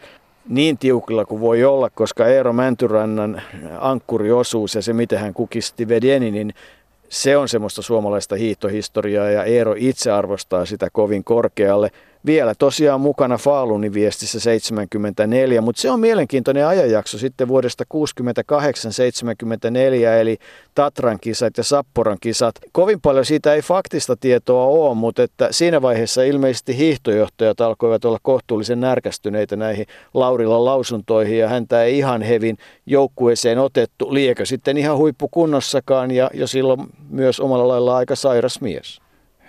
niin 0.50 0.78
tiukilla 0.78 1.26
kuin 1.26 1.42
voi 1.42 1.64
olla, 1.64 1.90
koska 1.90 2.28
Eero 2.28 2.54
Mäntyrannan 2.54 3.42
ankkuriosuus 3.80 4.76
ja 4.76 4.82
se, 4.82 4.94
miten 4.94 5.20
hän 5.20 5.34
kukisti 5.34 5.88
Vedeni, 5.88 6.32
niin 6.32 6.54
se 7.10 7.38
on 7.38 7.50
semmoista 7.50 7.82
suomalaista 7.82 8.36
hiihtohistoriaa 8.36 9.30
ja 9.30 9.44
Eero 9.44 9.76
itse 9.78 10.12
arvostaa 10.12 10.66
sitä 10.66 10.88
kovin 10.92 11.24
korkealle 11.24 11.92
vielä 12.26 12.54
tosiaan 12.60 13.02
mukana 13.02 13.38
Faalunin 13.38 13.94
viestissä 13.94 14.40
74, 14.40 15.62
mutta 15.62 15.82
se 15.82 15.92
on 15.92 16.00
mielenkiintoinen 16.00 16.68
ajanjakso 16.68 17.18
sitten 17.18 17.48
vuodesta 17.48 17.84
68-74, 17.94 17.98
eli 20.20 20.38
Tatran 20.76 21.18
kisat 21.22 21.58
ja 21.58 21.64
Sapporan 21.64 22.18
kisat. 22.22 22.56
Kovin 22.72 23.02
paljon 23.02 23.26
siitä 23.26 23.54
ei 23.54 23.62
faktista 23.62 24.16
tietoa 24.16 24.66
ole, 24.66 24.96
mutta 24.96 25.24
että 25.24 25.48
siinä 25.52 25.82
vaiheessa 25.82 26.24
ilmeisesti 26.24 26.78
hiihtojohtajat 26.78 27.62
alkoivat 27.62 28.06
olla 28.06 28.20
kohtuullisen 28.22 28.82
närkästyneitä 28.82 29.56
näihin 29.56 29.86
Laurilan 30.14 30.66
lausuntoihin, 30.66 31.40
ja 31.40 31.48
häntä 31.48 31.84
ei 31.84 31.98
ihan 31.98 32.22
hevin 32.22 32.58
joukkueeseen 32.86 33.60
otettu, 33.60 34.14
liekö 34.14 34.46
sitten 34.46 34.78
ihan 34.78 34.98
huippukunnossakaan, 34.98 36.12
ja 36.12 36.30
jo 36.34 36.48
silloin 36.48 36.82
myös 37.10 37.40
omalla 37.40 37.68
lailla 37.68 37.98
aika 37.98 38.16
sairas 38.16 38.62
mies. 38.62 39.02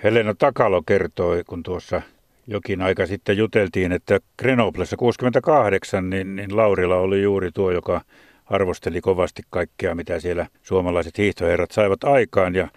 Helena 0.05 0.35
Takalo 0.35 0.83
kertoi, 0.83 1.45
kun 1.47 1.63
tuossa 1.63 2.03
jokin 2.47 2.83
aika 2.83 3.07
sitten 3.07 3.37
juteltiin, 3.37 3.93
että 3.93 4.21
Grenoblessa 4.39 4.97
68, 4.97 6.11
niin, 6.11 6.37
niin 6.37 6.57
Laurila 6.57 6.97
oli 6.97 7.23
juuri 7.23 7.51
tuo, 7.55 7.71
joka 7.71 8.01
arvosteli 8.47 9.01
kovasti 9.01 9.43
kaikkea, 9.51 9.95
mitä 9.95 10.21
siellä 10.21 10.47
suomalaiset 10.63 11.19
hiihtoherrat 11.19 11.71
saivat 11.71 12.05
aikaan 12.05 12.55
ja 12.55 12.69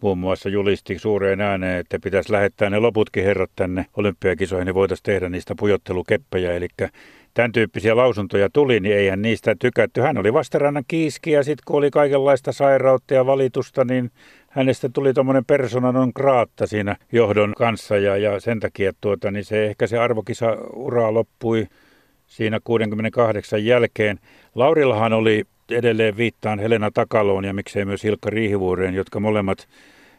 muun 0.00 0.18
muassa 0.18 0.48
julisti 0.48 0.98
suureen 0.98 1.40
ääneen, 1.40 1.80
että 1.80 1.98
pitäisi 1.98 2.32
lähettää 2.32 2.70
ne 2.70 2.78
loputkin 2.78 3.24
herrat 3.24 3.50
tänne 3.56 3.86
olympiakisoihin, 3.96 4.66
niin 4.66 4.74
voitaisiin 4.74 5.04
tehdä 5.04 5.28
niistä 5.28 5.54
pujottelukeppejä. 5.58 6.52
Eli 6.52 6.68
tämän 7.34 7.52
tyyppisiä 7.52 7.96
lausuntoja 7.96 8.48
tuli, 8.52 8.80
niin 8.80 8.96
eihän 8.96 9.22
niistä 9.22 9.56
tykätty. 9.58 10.00
Hän 10.00 10.18
oli 10.18 10.32
vastarannan 10.32 10.84
kiiski 10.88 11.30
ja 11.30 11.42
sitten 11.42 11.62
kun 11.66 11.76
oli 11.76 11.90
kaikenlaista 11.90 12.52
sairautta 12.52 13.14
ja 13.14 13.26
valitusta, 13.26 13.84
niin 13.84 14.10
hänestä 14.52 14.88
tuli 14.88 15.14
tuommoinen 15.14 15.44
persona 15.44 15.92
non 15.92 16.12
graatta 16.14 16.66
siinä 16.66 16.96
johdon 17.12 17.54
kanssa 17.56 17.96
ja, 17.96 18.16
ja 18.16 18.40
sen 18.40 18.60
takia 18.60 18.92
tuota, 19.00 19.30
niin 19.30 19.44
se 19.44 19.66
ehkä 19.66 19.86
se 19.86 19.98
arvokisa 19.98 20.56
ura 20.72 21.14
loppui 21.14 21.66
siinä 22.26 22.60
68 22.64 23.64
jälkeen. 23.64 24.18
Laurillahan 24.54 25.12
oli 25.12 25.44
edelleen 25.70 26.16
viittaan 26.16 26.58
Helena 26.58 26.90
Takaloon 26.90 27.44
ja 27.44 27.54
miksei 27.54 27.84
myös 27.84 28.04
Hilkka 28.04 28.30
Riihivuoreen, 28.30 28.94
jotka 28.94 29.20
molemmat 29.20 29.68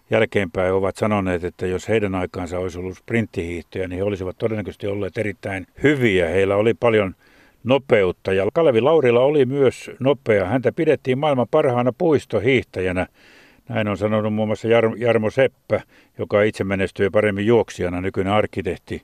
jälkeenpäin 0.10 0.74
ovat 0.74 0.96
sanoneet, 0.96 1.44
että 1.44 1.68
jos 1.68 1.90
heidän 1.90 2.16
aikaansa 2.16 2.60
olisi 2.60 2.80
ollut 2.80 2.98
sprinttihiihtoja, 2.98 3.88
niin 3.88 3.98
he 3.98 4.04
olisivat 4.04 4.38
todennäköisesti 4.38 4.88
olleet 4.88 5.18
erittäin 5.18 5.68
hyviä. 5.84 6.28
Heillä 6.28 6.56
oli 6.56 6.74
paljon 6.74 7.16
nopeutta 7.64 8.34
ja 8.34 8.48
Kalevi 8.54 8.82
Laurilla 8.82 9.22
oli 9.22 9.46
myös 9.46 9.92
nopea. 10.00 10.46
Häntä 10.46 10.72
pidettiin 10.72 11.18
maailman 11.18 11.48
parhaana 11.52 11.94
puistohiihtäjänä. 11.98 13.08
Näin 13.74 13.88
on 13.88 13.98
sanonut 13.98 14.34
muun 14.34 14.48
muassa 14.48 14.68
Jarmo 14.98 15.30
Seppä, 15.30 15.82
joka 16.18 16.44
itse 16.44 16.64
menestyi 16.64 17.10
paremmin 17.10 17.46
juoksijana, 17.46 18.02
nykyinen 18.02 18.34
arkkitehti, 18.34 19.02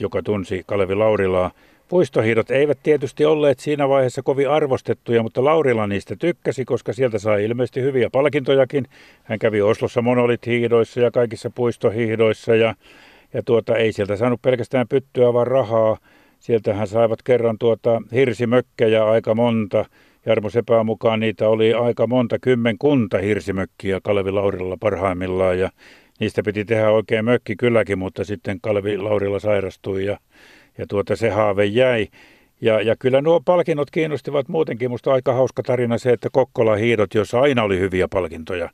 joka 0.00 0.22
tunsi 0.22 0.62
Kalevi 0.66 0.94
Laurilaa. 0.94 1.50
Puistohiidot 1.88 2.50
eivät 2.50 2.78
tietysti 2.82 3.24
olleet 3.24 3.58
siinä 3.58 3.88
vaiheessa 3.88 4.22
kovin 4.22 4.50
arvostettuja, 4.50 5.22
mutta 5.22 5.44
Laurila 5.44 5.86
niistä 5.86 6.16
tykkäsi, 6.16 6.64
koska 6.64 6.92
sieltä 6.92 7.18
sai 7.18 7.44
ilmeisesti 7.44 7.80
hyviä 7.82 8.10
palkintojakin. 8.10 8.84
Hän 9.22 9.38
kävi 9.38 9.62
Oslossa 9.62 10.02
monolithiidoissa 10.02 11.00
ja 11.00 11.10
kaikissa 11.10 11.50
puistohiidoissa 11.50 12.54
ja, 12.54 12.74
ja 13.34 13.42
tuota, 13.42 13.76
ei 13.76 13.92
sieltä 13.92 14.16
saanut 14.16 14.42
pelkästään 14.42 14.88
pyttyä, 14.88 15.32
vaan 15.32 15.46
rahaa. 15.46 15.96
Sieltähän 16.40 16.86
saivat 16.86 17.22
kerran 17.22 17.58
tuota 17.58 18.02
hirsimökkejä 18.12 19.04
aika 19.04 19.34
monta. 19.34 19.84
Jarmo 20.26 20.50
Sepää 20.50 20.84
mukaan 20.84 21.20
niitä 21.20 21.48
oli 21.48 21.74
aika 21.74 22.06
monta 22.06 22.38
kymmenkunta 22.38 23.18
hirsimökkiä 23.18 24.00
Kalevi 24.02 24.30
Laurilalla 24.30 24.76
parhaimmillaan 24.80 25.58
ja 25.58 25.70
niistä 26.20 26.42
piti 26.42 26.64
tehdä 26.64 26.90
oikein 26.90 27.24
mökki 27.24 27.56
kylläkin, 27.56 27.98
mutta 27.98 28.24
sitten 28.24 28.60
Kalevi 28.60 28.98
Laurilla 28.98 29.38
sairastui 29.38 30.04
ja 30.04 30.18
ja 30.78 30.86
tuota 30.86 31.16
se 31.16 31.30
haave 31.30 31.64
jäi. 31.64 32.08
Ja, 32.60 32.80
ja 32.80 32.96
kyllä 32.98 33.20
nuo 33.20 33.40
palkinnot 33.40 33.90
kiinnostivat 33.90 34.48
muutenkin. 34.48 34.90
Musta 34.90 35.12
aika 35.12 35.32
hauska 35.32 35.62
tarina 35.62 35.98
se, 35.98 36.12
että 36.12 36.28
Kokkola 36.32 36.76
hiidot, 36.76 37.14
jossa 37.14 37.40
aina 37.40 37.62
oli 37.62 37.78
hyviä 37.78 38.08
palkintoja, 38.08 38.70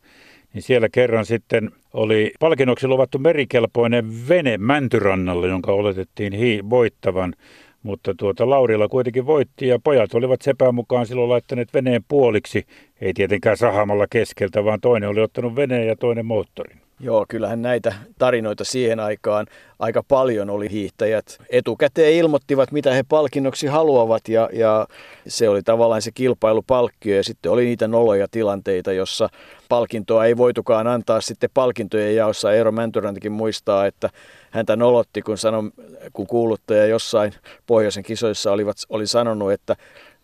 niin 0.54 0.62
siellä 0.62 0.88
kerran 0.88 1.26
sitten 1.26 1.70
oli 1.92 2.32
palkinnoksi 2.40 2.86
luvattu 2.86 3.18
merikelpoinen 3.18 4.28
vene 4.28 4.58
Mäntyrannalle, 4.58 5.48
jonka 5.48 5.72
oletettiin 5.72 6.32
hii- 6.32 6.70
voittavan. 6.70 7.34
Mutta 7.82 8.14
tuota 8.14 8.50
Laurilla 8.50 8.88
kuitenkin 8.88 9.26
voitti 9.26 9.68
ja 9.68 9.78
pojat 9.84 10.14
olivat 10.14 10.42
sepään 10.42 10.74
mukaan 10.74 11.06
silloin 11.06 11.28
laittaneet 11.28 11.74
veneen 11.74 12.04
puoliksi. 12.08 12.66
Ei 13.00 13.12
tietenkään 13.14 13.56
sahamalla 13.56 14.06
keskeltä, 14.10 14.64
vaan 14.64 14.80
toinen 14.80 15.08
oli 15.08 15.20
ottanut 15.20 15.56
veneen 15.56 15.86
ja 15.86 15.96
toinen 15.96 16.26
moottorin. 16.26 16.77
Joo, 17.00 17.26
kyllähän 17.28 17.62
näitä 17.62 17.94
tarinoita 18.18 18.64
siihen 18.64 19.00
aikaan 19.00 19.46
aika 19.78 20.02
paljon 20.08 20.50
oli 20.50 20.70
hiihtäjät. 20.70 21.38
Etukäteen 21.50 22.12
ilmoittivat, 22.12 22.72
mitä 22.72 22.94
he 22.94 23.02
palkinnoksi 23.08 23.66
haluavat 23.66 24.28
ja, 24.28 24.50
ja 24.52 24.86
se 25.28 25.48
oli 25.48 25.62
tavallaan 25.62 26.02
se 26.02 26.10
kilpailupalkkio 26.12 27.16
ja 27.16 27.24
sitten 27.24 27.52
oli 27.52 27.64
niitä 27.64 27.88
noloja 27.88 28.26
tilanteita, 28.30 28.92
jossa 28.92 29.28
palkintoa 29.68 30.24
ei 30.24 30.36
voitukaan 30.36 30.86
antaa 30.86 31.20
sitten 31.20 31.50
palkintojen 31.54 32.16
jaossa. 32.16 32.52
Eero 32.52 32.72
Mäntyräntäkin 32.72 33.32
muistaa, 33.32 33.86
että 33.86 34.10
häntä 34.50 34.76
nolotti, 34.76 35.22
kun, 35.22 35.38
sano, 35.38 35.64
kun 36.12 36.26
kuuluttaja 36.26 36.86
jossain 36.86 37.34
pohjoisen 37.66 38.02
kisoissa 38.02 38.52
olivat, 38.52 38.76
oli 38.88 39.06
sanonut, 39.06 39.52
että 39.52 39.76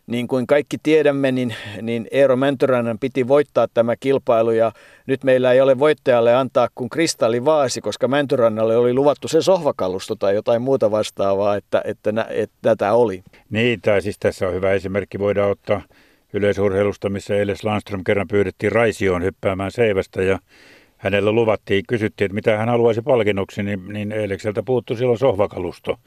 niin 0.07 0.29
kuin 0.29 0.47
kaikki 0.47 0.77
tiedämme, 0.83 1.33
niin, 1.33 1.55
niin 1.83 2.07
Eero 2.11 2.37
Mäntyränen 2.37 2.99
piti 2.99 3.29
voittaa 3.29 3.69
tämä 3.75 3.97
kilpailu 3.97 4.51
ja 4.51 4.73
nyt 5.07 5.25
meillä 5.25 5.53
ei 5.53 5.61
ole 5.61 5.79
voittajalle 5.79 6.35
antaa 6.35 6.69
kuin 6.75 6.91
kristallivaasi, 6.91 7.81
koska 7.81 8.09
Mäntyrannalle 8.09 8.77
oli 8.77 8.95
luvattu 8.95 9.29
se 9.29 9.43
sohvakalusto 9.43 10.15
tai 10.15 10.35
jotain 10.35 10.63
muuta 10.63 10.91
vastaavaa, 10.91 11.57
että, 11.57 11.83
että, 11.85 12.11
että, 12.11 12.27
että 12.31 12.57
tätä 12.63 12.93
oli. 12.93 13.23
Niin, 13.51 13.81
tai 13.81 14.03
siis 14.03 14.19
tässä 14.19 14.49
on 14.49 14.55
hyvä 14.55 14.73
esimerkki, 14.73 15.19
voidaan 15.19 15.51
ottaa 15.51 15.83
yleisurheilusta, 16.33 17.09
missä 17.09 17.37
Eiles 17.37 17.65
Landström 17.65 18.05
kerran 18.05 18.29
pyydettiin 18.29 18.73
Raisioon 18.73 19.23
hyppäämään 19.23 19.71
seivästä 19.71 20.23
ja 20.23 20.39
hänellä 20.97 21.33
luvattiin, 21.33 21.85
kysyttiin, 21.89 22.27
että 22.27 22.35
mitä 22.35 22.57
hän 22.57 22.69
haluaisi 22.69 23.03
palkinnoksi, 23.03 23.63
niin, 23.63 23.93
niin 23.93 24.13
Eilekseltä 24.13 24.63
puuttui 24.63 24.97
silloin 24.97 25.19
sohvakalusto. 25.19 25.99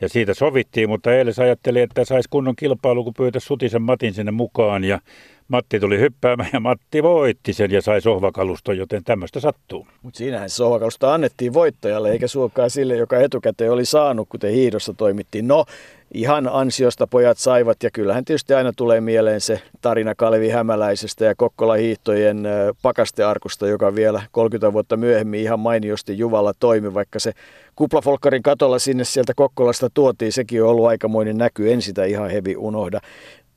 Ja 0.00 0.08
siitä 0.08 0.34
sovittiin, 0.34 0.88
mutta 0.88 1.14
eilen 1.14 1.34
ajatteli, 1.38 1.80
että 1.80 2.04
saisi 2.04 2.28
kunnon 2.30 2.56
kilpailu, 2.56 3.04
kun 3.04 3.14
pyytäisi 3.14 3.46
Sutisen 3.46 3.82
Matin 3.82 4.14
sinne 4.14 4.32
mukaan. 4.32 4.84
Ja 4.84 5.00
Matti 5.48 5.80
tuli 5.80 5.98
hyppäämään 5.98 6.50
ja 6.52 6.60
Matti 6.60 7.02
voitti 7.02 7.52
sen 7.52 7.70
ja 7.70 7.82
sai 7.82 8.00
sohvakaluston, 8.00 8.78
joten 8.78 9.04
tämmöistä 9.04 9.40
sattuu. 9.40 9.86
Mutta 10.02 10.18
siinähän 10.18 10.50
se 10.50 10.54
sohvakalusto 10.54 11.08
annettiin 11.08 11.52
voittajalle 11.52 12.10
eikä 12.10 12.28
suokaa 12.28 12.68
sille, 12.68 12.96
joka 12.96 13.18
etukäteen 13.18 13.72
oli 13.72 13.84
saanut, 13.84 14.28
kuten 14.28 14.52
hiidossa 14.52 14.94
toimittiin. 14.94 15.48
No, 15.48 15.64
ihan 16.14 16.48
ansiosta 16.52 17.06
pojat 17.06 17.38
saivat 17.38 17.82
ja 17.82 17.90
kyllähän 17.90 18.24
tietysti 18.24 18.54
aina 18.54 18.72
tulee 18.76 19.00
mieleen 19.00 19.40
se 19.40 19.60
tarina 19.80 20.14
Kalevi 20.14 20.48
Hämäläisestä 20.48 21.24
ja 21.24 21.34
Kokkola 21.34 21.74
hiihtojen 21.74 22.48
pakastearkusta, 22.82 23.66
joka 23.66 23.94
vielä 23.94 24.22
30 24.32 24.72
vuotta 24.72 24.96
myöhemmin 24.96 25.40
ihan 25.40 25.60
mainiosti 25.60 26.18
Juvalla 26.18 26.52
toimi, 26.60 26.94
vaikka 26.94 27.18
se 27.18 27.32
kuplafolkkarin 27.76 28.42
katolla 28.42 28.78
sinne 28.78 29.04
sieltä 29.04 29.32
Kokkolasta 29.36 29.90
tuotiin, 29.94 30.32
sekin 30.32 30.62
on 30.62 30.68
ollut 30.68 30.86
aikamoinen 30.86 31.36
näky, 31.36 31.72
en 31.72 31.82
sitä 31.82 32.04
ihan 32.04 32.30
hevi 32.30 32.56
unohda. 32.56 33.00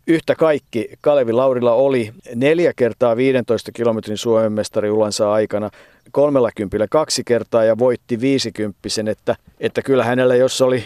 yhtä 0.07 0.35
kaikki 0.35 0.89
Kalevi 1.01 1.33
Laurilla 1.33 1.73
oli 1.73 2.11
neljä 2.35 2.73
kertaa 2.75 3.17
15 3.17 3.71
kilometrin 3.71 4.17
Suomen 4.17 4.51
mestari 4.51 4.89
ulansa 4.89 5.31
aikana, 5.31 5.69
kolmella 6.11 6.49
kympillä 6.55 6.87
kaksi 6.89 7.23
kertaa 7.23 7.63
ja 7.63 7.77
voitti 7.77 8.21
viisikymppisen, 8.21 9.07
että, 9.07 9.35
että 9.59 9.81
kyllä 9.81 10.03
hänellä 10.03 10.35
jos 10.35 10.61
oli 10.61 10.83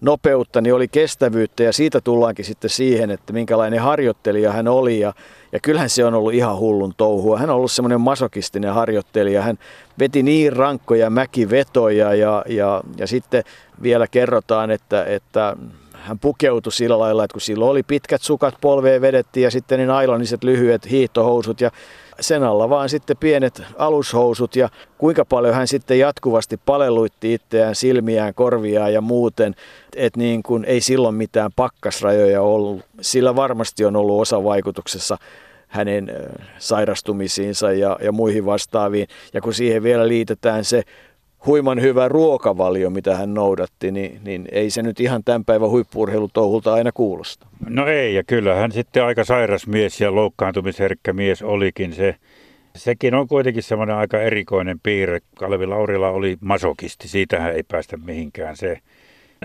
nopeutta, 0.00 0.60
niin 0.60 0.74
oli 0.74 0.88
kestävyyttä 0.88 1.62
ja 1.62 1.72
siitä 1.72 2.00
tullaankin 2.00 2.44
sitten 2.44 2.70
siihen, 2.70 3.10
että 3.10 3.32
minkälainen 3.32 3.80
harjoittelija 3.80 4.52
hän 4.52 4.68
oli 4.68 5.00
ja, 5.00 5.12
ja 5.52 5.60
kyllähän 5.60 5.90
se 5.90 6.04
on 6.04 6.14
ollut 6.14 6.32
ihan 6.32 6.56
hullun 6.56 6.94
touhua. 6.96 7.38
Hän 7.38 7.50
on 7.50 7.56
ollut 7.56 7.72
semmoinen 7.72 8.00
masokistinen 8.00 8.74
harjoittelija. 8.74 9.42
Hän 9.42 9.58
veti 9.98 10.22
niin 10.22 10.52
rankkoja 10.52 11.10
mäkivetoja 11.10 12.14
ja, 12.14 12.44
ja, 12.48 12.82
ja 12.96 13.06
sitten 13.06 13.44
vielä 13.82 14.06
kerrotaan, 14.06 14.70
että, 14.70 15.04
että 15.04 15.56
hän 15.92 16.18
pukeutui 16.18 16.72
sillä 16.72 16.98
lailla, 16.98 17.24
että 17.24 17.34
kun 17.34 17.40
silloin 17.40 17.70
oli 17.70 17.82
pitkät 17.82 18.22
sukat 18.22 18.54
polveen 18.60 19.00
vedettiin 19.00 19.44
ja 19.44 19.50
sitten 19.50 19.78
ne 19.78 19.86
nailoniset 19.86 20.44
lyhyet 20.44 20.90
hiihtohousut 20.90 21.60
ja 21.60 21.70
sen 22.20 22.42
alla 22.42 22.68
vaan 22.68 22.88
sitten 22.88 23.16
pienet 23.16 23.62
alushousut 23.76 24.56
ja 24.56 24.68
kuinka 24.98 25.24
paljon 25.24 25.54
hän 25.54 25.68
sitten 25.68 25.98
jatkuvasti 25.98 26.56
palelluitti 26.56 27.34
itseään, 27.34 27.74
silmiään, 27.74 28.34
korviaan 28.34 28.92
ja 28.92 29.00
muuten, 29.00 29.54
että 29.96 30.20
niin 30.20 30.42
kuin 30.42 30.64
ei 30.64 30.80
silloin 30.80 31.14
mitään 31.14 31.50
pakkasrajoja 31.56 32.42
ollut. 32.42 32.84
Sillä 33.00 33.36
varmasti 33.36 33.84
on 33.84 33.96
ollut 33.96 34.20
osa 34.20 34.44
vaikutuksessa 34.44 35.18
hänen 35.68 36.12
sairastumisiinsa 36.58 37.72
ja, 37.72 37.98
ja 38.02 38.12
muihin 38.12 38.46
vastaaviin. 38.46 39.08
Ja 39.34 39.40
kun 39.40 39.54
siihen 39.54 39.82
vielä 39.82 40.08
liitetään 40.08 40.64
se 40.64 40.82
huiman 41.46 41.80
hyvä 41.80 42.08
ruokavalio, 42.08 42.90
mitä 42.90 43.16
hän 43.16 43.34
noudatti, 43.34 43.90
niin, 43.90 44.20
niin 44.24 44.48
ei 44.52 44.70
se 44.70 44.82
nyt 44.82 45.00
ihan 45.00 45.24
tämän 45.24 45.44
päivän 45.44 45.70
huippuurheilutouhulta 45.70 46.74
aina 46.74 46.92
kuulosta. 46.92 47.46
No 47.68 47.86
ei, 47.86 48.14
ja 48.14 48.24
kyllä 48.24 48.54
hän 48.54 48.72
sitten 48.72 49.04
aika 49.04 49.24
sairas 49.24 49.66
mies 49.66 50.00
ja 50.00 50.14
loukkaantumisherkkä 50.14 51.12
mies 51.12 51.42
olikin 51.42 51.92
se. 51.92 52.14
Sekin 52.76 53.14
on 53.14 53.28
kuitenkin 53.28 53.62
semmoinen 53.62 53.96
aika 53.96 54.20
erikoinen 54.20 54.80
piirre. 54.82 55.18
Kalevi 55.38 55.66
Laurila 55.66 56.10
oli 56.10 56.36
masokisti, 56.40 57.08
siitähän 57.08 57.54
ei 57.54 57.62
päästä 57.62 57.96
mihinkään 57.96 58.56
se. 58.56 58.78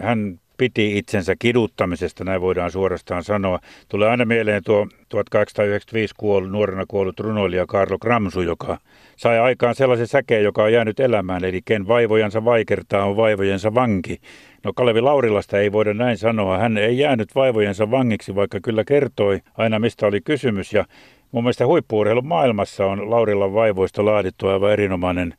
Hän 0.02 0.40
piti 0.58 0.98
itsensä 0.98 1.36
kiduttamisesta, 1.40 2.24
näin 2.24 2.42
voidaan 2.42 2.72
suorastaan 2.72 3.24
sanoa. 3.24 3.60
Tulee 3.90 4.10
aina 4.10 4.26
mieleen 4.26 4.64
tuo 4.64 4.88
1895 5.10 6.16
kuollut, 6.18 6.52
nuorena 6.52 6.86
kuollut 6.88 7.20
runoilija 7.20 7.66
Karlo 7.66 8.00
Kramsu, 8.00 8.42
joka 8.42 8.78
sai 9.16 9.40
aikaan 9.40 9.76
sellaisen 9.76 10.08
säkeen, 10.08 10.44
joka 10.44 10.64
on 10.64 10.74
jäänyt 10.74 11.00
elämään, 11.00 11.44
eli 11.44 11.62
ken 11.66 11.88
vaivojansa 11.88 12.46
vaikertaa 12.46 13.06
on 13.06 13.18
vaivojensa 13.18 13.76
vanki. 13.76 14.22
No 14.64 14.74
Kalevi 14.74 15.02
Laurilasta 15.02 15.60
ei 15.60 15.72
voida 15.72 15.94
näin 15.94 16.18
sanoa. 16.18 16.58
Hän 16.58 16.78
ei 16.78 16.98
jäänyt 16.98 17.36
vaivojensa 17.36 17.92
vangiksi, 17.92 18.36
vaikka 18.36 18.60
kyllä 18.64 18.84
kertoi 18.84 19.40
aina 19.58 19.80
mistä 19.80 20.08
oli 20.08 20.22
kysymys. 20.22 20.74
Ja 20.74 20.86
mun 21.32 21.44
mielestä 21.44 21.66
huippuurheilun 21.66 22.28
maailmassa 22.28 22.86
on 22.86 23.10
Laurilan 23.10 23.54
vaivoista 23.54 24.06
laadittu 24.06 24.48
aivan 24.48 24.72
erinomainen 24.72 25.34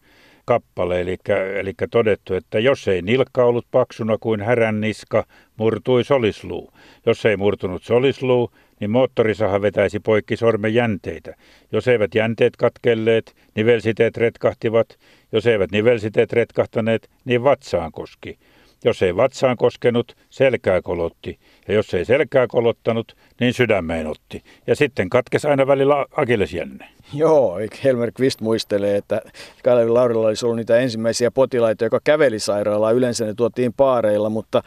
kappale, 0.44 1.00
eli, 1.00 1.16
eli 1.54 1.72
todettu, 1.90 2.34
että 2.34 2.58
jos 2.58 2.88
ei 2.88 3.02
nilkka 3.02 3.44
ollut 3.44 3.66
paksuna 3.70 4.18
kuin 4.18 4.40
härän 4.40 4.80
niska, 4.80 5.24
murtui 5.56 6.04
solisluu. 6.04 6.72
Jos 7.06 7.26
ei 7.26 7.36
murtunut 7.36 7.82
solisluu, 7.82 8.50
niin 8.80 8.90
moottorisaha 8.90 9.62
vetäisi 9.62 10.00
poikki 10.00 10.36
sormen 10.36 10.74
jänteitä. 10.74 11.34
Jos 11.72 11.88
eivät 11.88 12.14
jänteet 12.14 12.56
katkelleet, 12.56 13.36
nivelsiteet 13.54 14.16
retkahtivat. 14.16 14.98
Jos 15.32 15.46
eivät 15.46 15.70
nivelsiteet 15.70 16.32
retkahtaneet, 16.32 17.10
niin 17.24 17.44
vatsaan 17.44 17.92
koski. 17.92 18.38
Jos 18.84 19.02
ei 19.02 19.16
vatsaan 19.16 19.56
koskenut, 19.56 20.16
selkää 20.30 20.82
kolotti. 20.82 21.38
Ja 21.68 21.74
jos 21.74 21.94
ei 21.94 22.04
selkää 22.04 22.46
kolottanut, 22.46 23.16
niin 23.40 23.54
sydämeen 23.54 24.06
otti. 24.06 24.42
Ja 24.66 24.76
sitten 24.76 25.10
katkesi 25.10 25.48
aina 25.48 25.66
välillä 25.66 26.06
akillesjänne. 26.16 26.88
Joo, 27.14 27.58
Helmer 27.84 28.12
Kvist 28.12 28.40
muistelee, 28.40 28.96
että 28.96 29.22
Kalevi 29.64 29.90
Laurilla 29.90 30.26
olisi 30.26 30.46
ollut 30.46 30.56
niitä 30.56 30.78
ensimmäisiä 30.78 31.30
potilaita, 31.30 31.84
joka 31.84 32.00
käveli 32.04 32.38
sairaalaan. 32.38 32.94
Yleensä 32.94 33.24
ne 33.24 33.34
tuotiin 33.34 33.72
paareilla, 33.72 34.30
mutta 34.30 34.62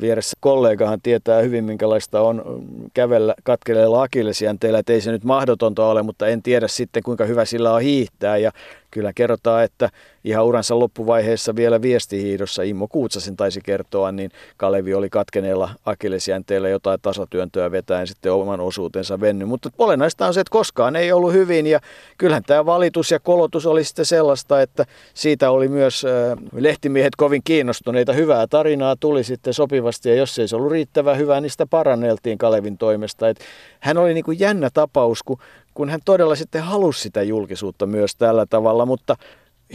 vieressä 0.00 0.36
kollegahan 0.40 1.00
tietää 1.02 1.42
hyvin, 1.42 1.64
minkälaista 1.64 2.20
on 2.20 2.62
kävellä 2.94 3.34
katkeleella 3.42 4.02
akillesjänteellä, 4.02 4.78
että 4.78 4.92
ei 4.92 5.00
se 5.00 5.10
nyt 5.10 5.24
mahdotonta 5.24 5.86
ole, 5.86 6.02
mutta 6.02 6.26
en 6.26 6.42
tiedä 6.42 6.68
sitten, 6.68 7.02
kuinka 7.02 7.24
hyvä 7.24 7.44
sillä 7.44 7.72
on 7.72 7.82
hiihtää. 7.82 8.36
Ja 8.36 8.52
kyllä 8.90 9.12
kerrotaan, 9.12 9.64
että 9.64 9.90
ihan 10.24 10.44
uransa 10.44 10.78
loppuvaiheessa 10.78 11.56
vielä 11.56 11.82
viestihiidossa, 11.82 12.62
Immo 12.62 12.88
Kuutsasen 12.88 13.36
taisi 13.36 13.60
kertoa, 13.64 14.12
niin 14.12 14.30
Kalevi 14.56 14.94
oli 14.94 15.10
katkeneella 15.10 15.70
akillesjänteellä 15.86 16.68
jotain 16.68 17.00
tasatyöntöä 17.02 17.70
vetäen 17.70 18.06
sitten 18.06 18.32
oman 18.32 18.60
osuutensa 18.60 19.20
venny. 19.20 19.44
Mutta 19.44 19.70
olennaista 19.78 20.26
on 20.26 20.34
se, 20.34 20.40
että 20.40 20.50
koskaan 20.50 20.96
ei 20.96 21.12
ollut 21.12 21.32
hyvin 21.32 21.66
ja 21.66 21.80
kyllähän 22.18 22.42
tämä 22.46 22.66
valitus 22.66 23.10
ja 23.10 23.20
kolotus 23.20 23.66
oli 23.66 23.84
sitten 23.84 24.04
sellaista, 24.04 24.62
että 24.62 24.84
siitä 25.14 25.50
oli 25.50 25.68
myös 25.68 26.06
lehtimiehet 26.52 27.16
kovin 27.16 27.42
kiinnostuneita. 27.44 28.12
Hyvää 28.12 28.46
tarinaa 28.46 28.96
tuli 28.96 29.24
sitten 29.24 29.54
sopivasti 29.54 30.08
ja 30.08 30.14
jos 30.14 30.38
ei 30.38 30.48
se 30.48 30.56
ollut 30.56 30.72
riittävän 30.72 31.18
hyvää, 31.18 31.40
niin 31.40 31.50
sitä 31.50 31.66
paranneltiin 31.66 32.38
Kalevin 32.38 32.78
toimesta. 32.78 33.28
Et 33.28 33.38
hän 33.80 33.98
oli 33.98 34.14
niin 34.14 34.24
kuin 34.24 34.40
jännä 34.40 34.70
tapaus, 34.74 35.22
kun 35.22 35.38
kun 35.78 35.90
hän 35.90 36.00
todella 36.04 36.34
sitten 36.34 36.62
halusi 36.62 37.00
sitä 37.00 37.22
julkisuutta 37.22 37.86
myös 37.86 38.16
tällä 38.16 38.46
tavalla, 38.46 38.86
mutta 38.86 39.16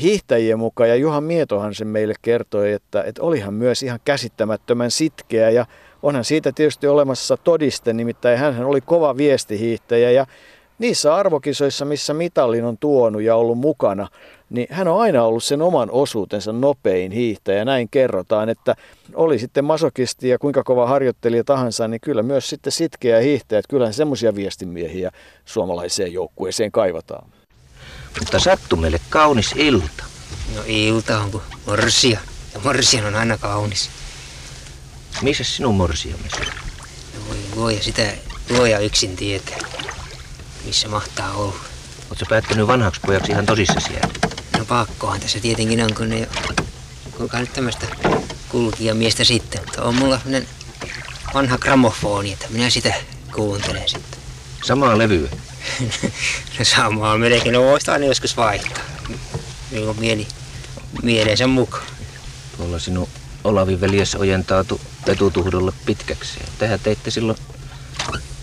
hiihtäjien 0.02 0.60
mukaan, 0.60 0.90
ja 0.90 0.96
Juhan 0.96 1.24
Mietohan 1.24 1.76
sen 1.76 1.88
meille 1.88 2.14
kertoi, 2.22 2.72
että, 2.72 3.04
että 3.04 3.22
olihan 3.22 3.54
myös 3.54 3.84
ihan 3.84 4.00
käsittämättömän 4.06 4.92
sitkeä, 4.92 5.50
ja 5.50 5.66
onhan 6.02 6.24
siitä 6.24 6.52
tietysti 6.52 6.88
olemassa 6.88 7.38
todiste, 7.38 7.94
nimittäin 7.94 8.40
hän 8.40 8.66
oli 8.66 8.82
kova 8.82 9.18
viestihiihtäjä, 9.18 10.12
ja 10.12 10.26
niissä 10.80 11.16
arvokisoissa, 11.16 11.86
missä 11.86 12.14
mitallin 12.14 12.66
on 12.66 12.78
tuonut 12.78 13.22
ja 13.22 13.36
ollut 13.36 13.58
mukana, 13.58 14.08
niin 14.54 14.68
hän 14.70 14.88
on 14.88 15.02
aina 15.02 15.24
ollut 15.24 15.44
sen 15.44 15.62
oman 15.62 15.92
osuutensa 15.92 16.54
nopein 16.54 17.12
hiihtäjä. 17.12 17.66
Näin 17.66 17.90
kerrotaan, 17.92 18.50
että 18.50 18.76
oli 19.14 19.40
sitten 19.40 19.66
masokisti 19.66 20.30
ja 20.30 20.40
kuinka 20.40 20.64
kova 20.64 20.88
harjoittelija 20.88 21.44
tahansa, 21.44 21.88
niin 21.88 22.02
kyllä 22.02 22.24
myös 22.24 22.50
sitten 22.50 22.72
sitkeä 22.72 23.20
hiihtäjä. 23.20 23.60
Että 23.60 23.70
kyllähän 23.70 23.94
semmoisia 23.94 24.36
viestimiehiä 24.36 25.12
suomalaiseen 25.46 26.14
joukkueeseen 26.14 26.72
kaivataan. 26.72 27.30
Mutta 28.20 28.40
sattui 28.40 28.80
meille 28.80 29.00
kaunis 29.10 29.54
ilta. 29.56 30.04
No 30.56 30.62
ilta 30.66 31.20
on 31.20 31.32
kuin 31.32 31.44
morsia. 31.68 32.20
Ja 32.54 32.60
morsian 32.64 33.06
on 33.06 33.16
aina 33.16 33.38
kaunis. 33.38 33.90
Missä 35.22 35.44
sinun 35.44 35.76
morsiamme 35.76 36.28
on? 36.40 36.48
No 36.48 37.28
voi 37.30 37.38
voi, 37.56 37.76
ja 37.76 37.84
sitä 37.84 38.14
luoja 38.50 38.80
yksin 38.80 39.16
tietää, 39.16 39.58
missä 40.66 40.88
mahtaa 40.88 41.34
olla. 41.34 41.56
Oletko 42.10 42.26
päättänyt 42.30 42.68
vanhaksi 42.68 43.02
pojaksi 43.06 43.32
ihan 43.32 43.46
tosissasi 43.46 43.94
jäädä? 43.94 44.23
No 44.64 44.68
pakkohan 44.68 45.20
tässä 45.20 45.40
tietenkin 45.40 45.82
on, 45.82 45.94
kun 45.94 46.10
ne 46.10 46.28
kuinka 47.18 47.40
nyt 47.40 47.54
tämmöistä 47.54 47.88
kulkia 48.50 48.96
miestä 48.96 49.24
sitten. 49.24 49.62
Mutta 49.62 49.84
on 49.84 49.96
mulla 49.96 50.22
vanha 51.34 51.58
gramofoni, 51.58 52.34
että 52.34 52.46
minä 52.50 52.70
sitä 52.70 52.94
kuuntelen 53.36 53.90
sitten. 53.90 54.20
Samaa 54.66 54.98
levyä? 54.98 55.30
no 56.60 56.66
samaa 56.66 57.18
melkein, 57.18 57.54
no 57.54 57.62
voisi 57.64 57.92
aina 57.92 58.06
joskus 58.06 58.38
vaihtaa. 58.38 58.84
Minun 59.72 60.00
mieli, 60.00 60.28
mieleensä 61.02 61.48
mukaan. 61.48 61.88
Tuolla 62.58 62.80
sinun 62.80 63.10
Olavi 63.44 63.82
veljes 63.82 64.16
ojentautui 64.16 64.80
etutuhdolle 65.08 65.72
pitkäksi. 65.86 66.40
Tehän 66.58 66.80
teitte 66.80 67.12
silloin 67.12 67.38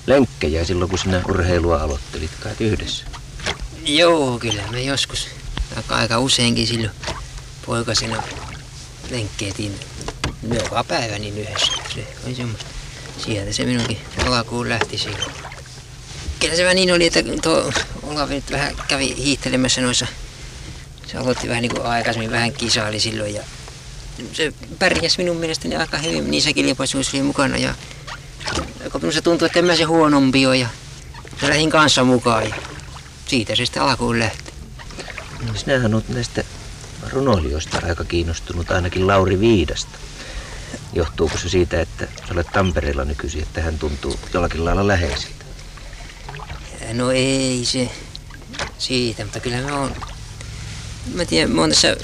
lenkkejä 0.06 0.64
silloin, 0.64 0.90
kun 0.90 0.98
sinä 0.98 1.22
urheilua 1.28 1.82
aloittelit 1.82 2.30
kai 2.40 2.52
yhdessä. 2.60 3.04
Joo, 3.86 4.38
kyllä 4.38 4.62
me 4.70 4.82
joskus 4.82 5.39
aika, 5.76 5.96
aika 5.96 6.18
useinkin 6.18 6.66
silloin 6.66 6.92
poikasena 7.66 8.22
lenkkeetiin 9.10 9.80
joka 10.54 10.84
päivä 10.84 11.18
niin 11.18 11.38
yhdessä. 11.38 11.72
Se 11.94 12.06
oli 12.26 12.34
semmoista. 12.34 12.66
Sieltä 13.24 13.52
se 13.52 13.64
minunkin 13.64 13.98
alkuun 14.26 14.68
lähti 14.68 14.98
silloin. 14.98 15.32
Kyllä 16.40 16.56
se 16.56 16.62
vähän 16.62 16.76
niin 16.76 16.94
oli, 16.94 17.06
että 17.06 17.22
tuo 17.42 17.72
Olavi 18.02 18.34
nyt 18.34 18.50
vähän 18.50 18.76
kävi 18.88 19.16
hiihtelemässä 19.16 19.80
noissa. 19.80 20.06
Se 21.06 21.18
aloitti 21.18 21.48
vähän 21.48 21.62
niin 21.62 21.74
kuin 21.74 21.86
aikaisemmin, 21.86 22.30
vähän 22.30 22.52
kisaili 22.52 23.00
silloin 23.00 23.34
ja 23.34 23.42
se 24.32 24.52
pärjäsi 24.78 25.18
minun 25.18 25.36
mielestäni 25.36 25.76
aika 25.76 25.98
hyvin 25.98 26.30
niissä 26.30 26.52
kilpailuissa 26.52 27.16
oli 27.16 27.22
mukana 27.22 27.56
ja 27.56 27.74
kun 28.92 29.12
se 29.12 29.22
tuntui, 29.22 29.46
että 29.46 29.58
en 29.58 29.64
mä 29.64 29.76
se 29.76 29.82
huonompi 29.82 30.46
ole 30.46 30.56
ja 30.56 30.68
lähdin 31.42 31.70
kanssa 31.70 32.04
mukaan 32.04 32.48
ja 32.48 32.54
siitä 33.26 33.56
se 33.56 33.66
sitten 33.66 33.82
alkuun 33.82 34.18
lähti. 34.18 34.49
No, 35.46 35.54
sinähän 35.54 35.94
olet 35.94 36.08
näistä 36.08 36.44
runoilijoista 37.12 37.80
aika 37.82 38.04
kiinnostunut, 38.04 38.70
ainakin 38.70 39.06
Lauri 39.06 39.40
Viidasta. 39.40 39.98
Johtuuko 40.92 41.38
se 41.38 41.48
siitä, 41.48 41.80
että 41.80 42.08
olet 42.32 42.46
Tampereella 42.52 43.04
nykyisin, 43.04 43.42
että 43.42 43.62
hän 43.62 43.78
tuntuu 43.78 44.20
jollakin 44.34 44.64
lailla 44.64 44.86
läheisiltä? 44.86 45.44
No 46.92 47.10
ei 47.10 47.60
se 47.64 47.90
siitä, 48.78 49.24
mutta 49.24 49.40
kyllä 49.40 49.56
mä 49.56 49.80
oon... 49.80 49.96
Mä 51.14 51.24
tiedän, 51.24 51.50
mä 51.50 51.60
oon 51.60 51.70
tässä 51.70 51.96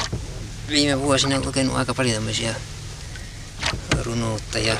viime 0.68 1.00
vuosina 1.00 1.40
lukenut 1.40 1.76
aika 1.76 1.94
paljon 1.94 2.14
tämmöisiä 2.14 2.54
runoutta 4.04 4.58
ja 4.58 4.76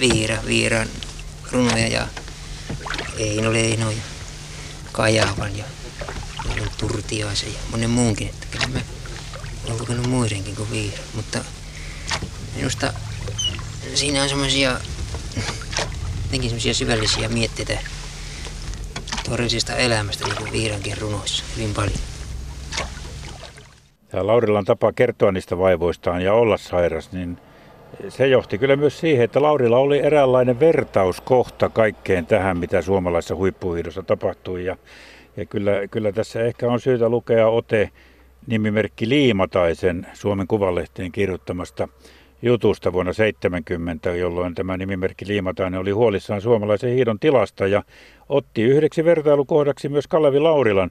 Viira, 0.00 0.36
Viiran 0.46 0.88
runoja 1.52 1.88
ja 1.88 2.08
Eino 3.18 3.52
Leino 3.52 3.90
ja 3.90 4.02
Kajavan 4.92 5.58
ja 5.58 5.64
Turtiaisen 6.80 7.52
ja 7.52 7.58
monen 7.70 7.90
muunkin. 7.90 8.28
Että 8.28 8.46
kyllä 8.50 8.66
mä 8.66 8.80
olen 9.66 9.80
lukenut 9.80 10.06
muidenkin 10.06 10.56
kuin 10.56 10.70
Viira. 10.70 10.98
Mutta 11.14 11.38
minusta 12.56 12.92
siinä 13.94 14.22
on 14.22 14.28
semmoisia 14.28 14.80
jotenkin 16.24 16.50
semmoisia 16.50 16.74
syvällisiä 16.74 17.28
mietteitä 17.28 17.78
todellisesta 19.30 19.76
elämästä 19.76 20.24
niin 20.24 20.36
kuin 20.36 20.52
Viirankin 20.52 20.98
runoissa 20.98 21.44
hyvin 21.56 21.74
paljon. 21.74 21.98
Ja 24.12 24.26
Laurilan 24.26 24.64
tapa 24.64 24.92
kertoa 24.92 25.32
niistä 25.32 25.58
vaivoistaan 25.58 26.22
ja 26.22 26.34
olla 26.34 26.56
sairas, 26.56 27.12
niin 27.12 27.38
se 28.08 28.26
johti 28.26 28.58
kyllä 28.58 28.76
myös 28.76 29.00
siihen, 29.00 29.24
että 29.24 29.42
Laurilla 29.42 29.78
oli 29.78 29.98
eräänlainen 29.98 30.60
vertauskohta 30.60 31.68
kaikkeen 31.68 32.26
tähän, 32.26 32.58
mitä 32.58 32.82
suomalaisessa 32.82 33.34
huippuhiidossa 33.34 34.02
tapahtui. 34.02 34.64
Ja, 34.64 34.76
ja 35.36 35.46
kyllä, 35.46 35.72
kyllä 35.90 36.12
tässä 36.12 36.42
ehkä 36.42 36.68
on 36.68 36.80
syytä 36.80 37.08
lukea 37.08 37.48
ote 37.48 37.90
nimimerkki 38.46 39.08
Liimataisen 39.08 40.06
Suomen 40.12 40.46
Kuvalehteen 40.46 41.12
kirjoittamasta 41.12 41.88
jutusta 42.42 42.92
vuonna 42.92 43.12
70, 43.12 44.10
jolloin 44.10 44.54
tämä 44.54 44.76
nimimerkki 44.76 45.26
Liimatainen 45.26 45.80
oli 45.80 45.90
huolissaan 45.90 46.40
suomalaisen 46.40 46.94
hiidon 46.94 47.18
tilasta 47.18 47.66
ja 47.66 47.82
otti 48.28 48.62
yhdeksi 48.62 49.04
vertailukohdaksi 49.04 49.88
myös 49.88 50.06
Kalevi 50.06 50.38
Laurilan 50.38 50.90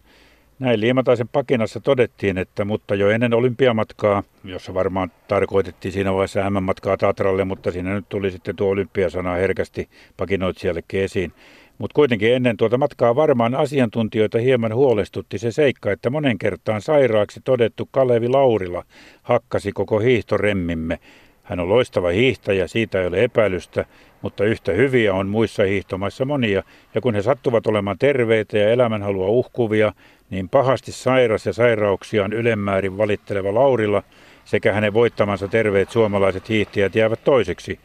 näin 0.59 0.81
Liimataisen 0.81 1.27
pakinassa 1.27 1.79
todettiin, 1.79 2.37
että 2.37 2.65
mutta 2.65 2.95
jo 2.95 3.09
ennen 3.09 3.33
olympiamatkaa, 3.33 4.23
jossa 4.43 4.73
varmaan 4.73 5.11
tarkoitettiin 5.27 5.91
siinä 5.91 6.13
vaiheessa 6.13 6.49
M-matkaa 6.49 6.97
Tatralle, 6.97 7.45
mutta 7.45 7.71
siinä 7.71 7.93
nyt 7.93 8.05
tuli 8.09 8.31
sitten 8.31 8.55
tuo 8.55 8.69
olympiasana 8.69 9.33
herkästi 9.33 9.89
pakinoitsijallekin 10.17 11.01
esiin. 11.01 11.33
Mutta 11.79 11.95
kuitenkin 11.95 12.33
ennen 12.33 12.57
tuota 12.57 12.77
matkaa 12.77 13.15
varmaan 13.15 13.55
asiantuntijoita 13.55 14.39
hieman 14.39 14.75
huolestutti 14.75 15.37
se 15.37 15.51
seikka, 15.51 15.91
että 15.91 16.09
monen 16.09 16.37
kertaan 16.37 16.81
sairaaksi 16.81 17.41
todettu 17.43 17.89
Kalevi 17.91 18.27
Laurila 18.27 18.83
hakkasi 19.23 19.71
koko 19.71 19.99
hiihtoremmimme. 19.99 20.99
Hän 21.43 21.59
on 21.59 21.69
loistava 21.69 22.09
hiihtäjä, 22.09 22.67
siitä 22.67 23.01
ei 23.01 23.07
ole 23.07 23.23
epäilystä, 23.23 23.85
mutta 24.21 24.43
yhtä 24.43 24.71
hyviä 24.71 25.13
on 25.13 25.27
muissa 25.27 25.63
hiihtomaissa 25.63 26.25
monia, 26.25 26.63
ja 26.95 27.01
kun 27.01 27.15
he 27.15 27.21
sattuvat 27.21 27.67
olemaan 27.67 27.97
terveitä 27.97 28.57
ja 28.57 28.69
elämänhalua 28.69 29.27
uhkuvia, 29.27 29.93
niin 30.29 30.49
pahasti 30.49 30.91
sairas 30.91 31.45
ja 31.45 31.53
sairauksiaan 31.53 32.33
ylemmäärin 32.33 32.97
valitteleva 32.97 33.53
Laurilla 33.53 34.03
sekä 34.45 34.73
hänen 34.73 34.93
voittamansa 34.93 35.47
terveet 35.47 35.89
suomalaiset 35.89 36.49
hiihtäjät 36.49 36.95
jäävät 36.95 37.23
toiseksi. 37.23 37.79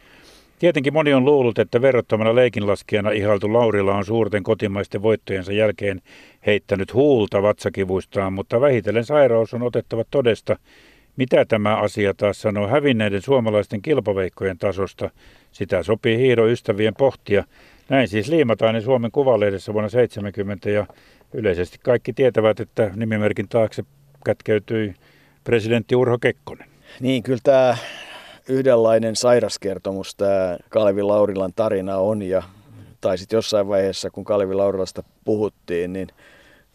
Tietenkin 0.59 0.93
moni 0.93 1.13
on 1.13 1.25
luullut, 1.25 1.59
että 1.59 1.81
verrattomana 1.81 2.35
leikinlaskijana 2.35 3.11
ihailtu 3.11 3.53
Laurilla 3.53 3.95
on 3.95 4.05
suurten 4.05 4.43
kotimaisten 4.43 5.01
voittojensa 5.01 5.53
jälkeen 5.53 6.01
heittänyt 6.45 6.93
huulta 6.93 7.41
vatsakivuistaan, 7.41 8.33
mutta 8.33 8.61
vähitellen 8.61 9.05
sairaus 9.05 9.53
on 9.53 9.61
otettava 9.63 10.03
todesta. 10.11 10.59
Mitä 11.17 11.45
tämä 11.45 11.75
asia 11.75 12.13
taas 12.13 12.41
sanoo 12.41 12.67
hävinneiden 12.67 13.21
suomalaisten 13.21 13.81
kilpaveikkojen 13.81 14.57
tasosta? 14.57 15.09
Sitä 15.51 15.83
sopii 15.83 16.17
hiidoystävien 16.17 16.93
pohtia. 16.97 17.43
Näin 17.89 18.07
siis 18.07 18.27
liimataan 18.27 18.81
Suomen 18.81 19.11
Kuvalehdessä 19.11 19.73
vuonna 19.73 19.89
70 19.89 20.69
ja 20.69 20.85
yleisesti 21.33 21.77
kaikki 21.83 22.13
tietävät, 22.13 22.59
että 22.59 22.91
nimimerkin 22.95 23.47
taakse 23.49 23.83
kätkeytyi 24.25 24.93
presidentti 25.43 25.95
Urho 25.95 26.17
Kekkonen. 26.17 26.67
Niin, 26.99 27.23
kyllä 27.23 27.39
tämä 27.43 27.77
yhdenlainen 28.49 29.15
sairaskertomus, 29.15 30.15
tämä 30.15 30.57
Kalevi 30.69 31.01
Laurilan 31.01 31.53
tarina 31.55 31.97
on 31.97 32.21
ja 32.21 32.43
tai 33.01 33.17
sitten 33.17 33.37
jossain 33.37 33.67
vaiheessa, 33.67 34.09
kun 34.09 34.25
Kalevi 34.25 34.53
Laurilasta 34.53 35.03
puhuttiin, 35.25 35.93
niin 35.93 36.07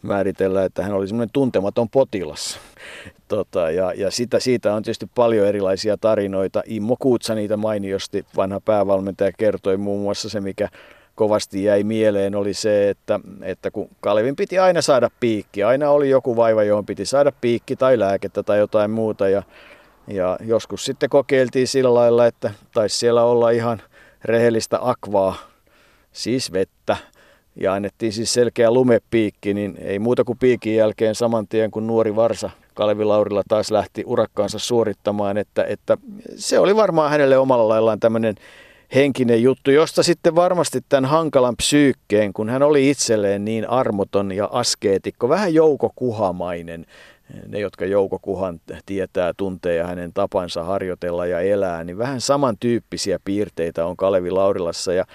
määritellään, 0.01 0.65
että 0.65 0.83
hän 0.83 0.93
oli 0.93 1.07
semmoinen 1.07 1.33
tuntematon 1.33 1.89
potilas. 1.89 2.59
Tota, 3.27 3.71
ja, 3.71 3.93
ja 3.93 4.11
sitä, 4.11 4.39
siitä 4.39 4.73
on 4.73 4.83
tietysti 4.83 5.07
paljon 5.15 5.47
erilaisia 5.47 5.97
tarinoita. 5.97 6.63
Immo 6.65 6.95
Kuutsa 6.99 7.35
niitä 7.35 7.57
mainiosti, 7.57 8.25
vanha 8.35 8.59
päävalmentaja, 8.59 9.31
kertoi 9.37 9.77
muun 9.77 10.01
muassa 10.01 10.29
se, 10.29 10.41
mikä 10.41 10.69
kovasti 11.15 11.63
jäi 11.63 11.83
mieleen, 11.83 12.35
oli 12.35 12.53
se, 12.53 12.89
että, 12.89 13.19
että 13.41 13.71
kun 13.71 13.89
Kalevin 13.99 14.35
piti 14.35 14.59
aina 14.59 14.81
saada 14.81 15.09
piikki, 15.19 15.63
aina 15.63 15.89
oli 15.89 16.09
joku 16.09 16.35
vaiva, 16.35 16.63
johon 16.63 16.85
piti 16.85 17.05
saada 17.05 17.31
piikki 17.41 17.75
tai 17.75 17.99
lääkettä 17.99 18.43
tai 18.43 18.59
jotain 18.59 18.91
muuta. 18.91 19.29
Ja, 19.29 19.43
ja 20.11 20.37
joskus 20.45 20.85
sitten 20.85 21.09
kokeiltiin 21.09 21.67
sillä 21.67 21.93
lailla, 21.93 22.25
että 22.25 22.51
taisi 22.73 22.97
siellä 22.97 23.23
olla 23.23 23.49
ihan 23.49 23.81
rehellistä 24.25 24.79
akvaa, 24.81 25.35
siis 26.11 26.53
vettä, 26.53 26.97
ja 27.55 27.73
annettiin 27.73 28.13
siis 28.13 28.33
selkeä 28.33 28.71
lumepiikki, 28.71 29.53
niin 29.53 29.77
ei 29.79 29.99
muuta 29.99 30.23
kuin 30.23 30.37
piikin 30.37 30.75
jälkeen 30.75 31.15
saman 31.15 31.47
tien, 31.47 31.71
kun 31.71 31.87
nuori 31.87 32.15
Varsa 32.15 32.49
Kalevi 32.73 33.03
Laurilla 33.03 33.43
taas 33.47 33.71
lähti 33.71 34.03
urakkaansa 34.05 34.59
suorittamaan, 34.59 35.37
että, 35.37 35.63
että 35.63 35.97
se 36.35 36.59
oli 36.59 36.75
varmaan 36.75 37.11
hänelle 37.11 37.37
omalla 37.37 37.69
laillaan 37.69 37.99
tämmöinen 37.99 38.35
henkinen 38.95 39.43
juttu, 39.43 39.71
josta 39.71 40.03
sitten 40.03 40.35
varmasti 40.35 40.79
tämän 40.89 41.09
hankalan 41.09 41.55
psyykkeen, 41.55 42.33
kun 42.33 42.49
hän 42.49 42.63
oli 42.63 42.89
itselleen 42.89 43.45
niin 43.45 43.69
armoton 43.69 44.31
ja 44.31 44.49
askeetikko, 44.51 45.29
vähän 45.29 45.53
joukokuhamainen, 45.53 46.85
ne, 47.47 47.59
jotka 47.59 47.85
Jouko 47.85 48.19
Kuhan 48.19 48.61
tietää, 48.85 49.33
tuntee 49.37 49.75
ja 49.75 49.87
hänen 49.87 50.13
tapansa 50.13 50.63
harjoitella 50.63 51.25
ja 51.25 51.39
elää, 51.39 51.83
niin 51.83 51.97
vähän 51.97 52.21
samantyyppisiä 52.21 53.19
piirteitä 53.25 53.85
on 53.85 53.97
Kalevi 53.97 54.31
Laurilassa. 54.31 54.93
Ja, 54.93 55.05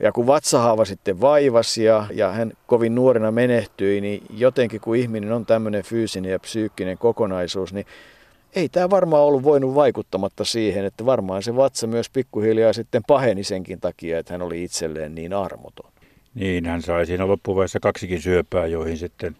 ja 0.00 0.12
kun 0.12 0.26
vatsahaava 0.26 0.84
sitten 0.84 1.20
vaivasi 1.20 1.84
ja, 1.84 2.06
ja 2.14 2.32
hän 2.32 2.52
kovin 2.66 2.94
nuorena 2.94 3.30
menehtyi, 3.30 4.00
niin 4.00 4.22
jotenkin 4.30 4.80
kun 4.80 4.96
ihminen 4.96 5.32
on 5.32 5.46
tämmöinen 5.46 5.82
fyysinen 5.82 6.32
ja 6.32 6.38
psyykkinen 6.38 6.98
kokonaisuus, 6.98 7.72
niin 7.72 7.86
ei 8.56 8.68
tämä 8.68 8.90
varmaan 8.90 9.22
ollut 9.22 9.42
voinut 9.42 9.74
vaikuttamatta 9.74 10.44
siihen, 10.44 10.84
että 10.84 11.06
varmaan 11.06 11.42
se 11.42 11.56
vatsa 11.56 11.86
myös 11.86 12.10
pikkuhiljaa 12.10 12.72
sitten 12.72 13.02
paheni 13.06 13.44
senkin 13.44 13.80
takia, 13.80 14.18
että 14.18 14.34
hän 14.34 14.42
oli 14.42 14.64
itselleen 14.64 15.14
niin 15.14 15.32
armoton. 15.32 15.92
Niin, 16.34 16.66
hän 16.66 16.82
sai 16.82 17.06
siinä 17.06 17.26
loppuvaiheessa 17.26 17.80
kaksikin 17.80 18.22
syöpää, 18.22 18.66
joihin 18.66 18.98
sitten 18.98 19.36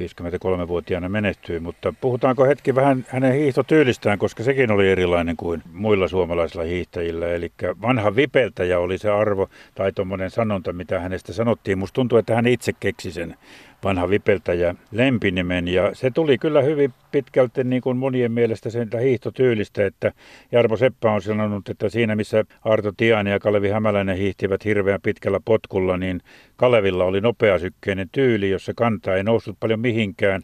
53-vuotiaana 0.00 1.08
menehtyi, 1.08 1.60
mutta 1.60 1.94
puhutaanko 2.00 2.44
hetki 2.44 2.74
vähän 2.74 3.06
hänen 3.08 3.34
hiihtotyylistään, 3.34 4.18
koska 4.18 4.42
sekin 4.42 4.70
oli 4.70 4.90
erilainen 4.90 5.36
kuin 5.36 5.62
muilla 5.72 6.08
suomalaisilla 6.08 6.64
hiihtäjillä. 6.64 7.28
Eli 7.28 7.52
vanha 7.82 8.16
vipeltäjä 8.16 8.78
oli 8.78 8.98
se 8.98 9.10
arvo 9.10 9.48
tai 9.74 9.92
tuommoinen 9.92 10.30
sanonta, 10.30 10.72
mitä 10.72 11.00
hänestä 11.00 11.32
sanottiin. 11.32 11.78
Musta 11.78 11.94
tuntuu, 11.94 12.18
että 12.18 12.34
hän 12.34 12.46
itse 12.46 12.72
keksi 12.72 13.12
sen 13.12 13.36
vanha 13.84 14.10
vipeltäjä 14.10 14.74
lempinimen. 14.90 15.68
Ja 15.68 15.94
se 15.94 16.10
tuli 16.10 16.38
kyllä 16.38 16.62
hyvin 16.62 16.94
pitkälti 17.10 17.64
niin 17.64 17.82
kuin 17.82 17.96
monien 17.96 18.32
mielestä 18.32 18.70
sen 18.70 18.88
hiihtotyylistä, 19.02 19.86
että 19.86 20.12
Jarmo 20.52 20.76
Seppä 20.76 21.12
on 21.12 21.22
sanonut, 21.22 21.68
että 21.68 21.88
siinä 21.88 22.16
missä 22.16 22.44
Arto 22.64 22.92
Tiani 22.96 23.30
ja 23.30 23.38
Kalevi 23.40 23.68
Hämäläinen 23.68 24.16
hiihtivät 24.16 24.64
hirveän 24.64 25.00
pitkällä 25.02 25.40
potkulla, 25.44 25.96
niin 25.96 26.20
Kalevilla 26.56 27.04
oli 27.04 27.20
nopeasykkeinen 27.20 28.08
tyyli, 28.12 28.50
jossa 28.50 28.72
kanta 28.76 29.16
ei 29.16 29.24
noussut 29.24 29.56
paljon 29.60 29.80
mihinkään. 29.80 30.42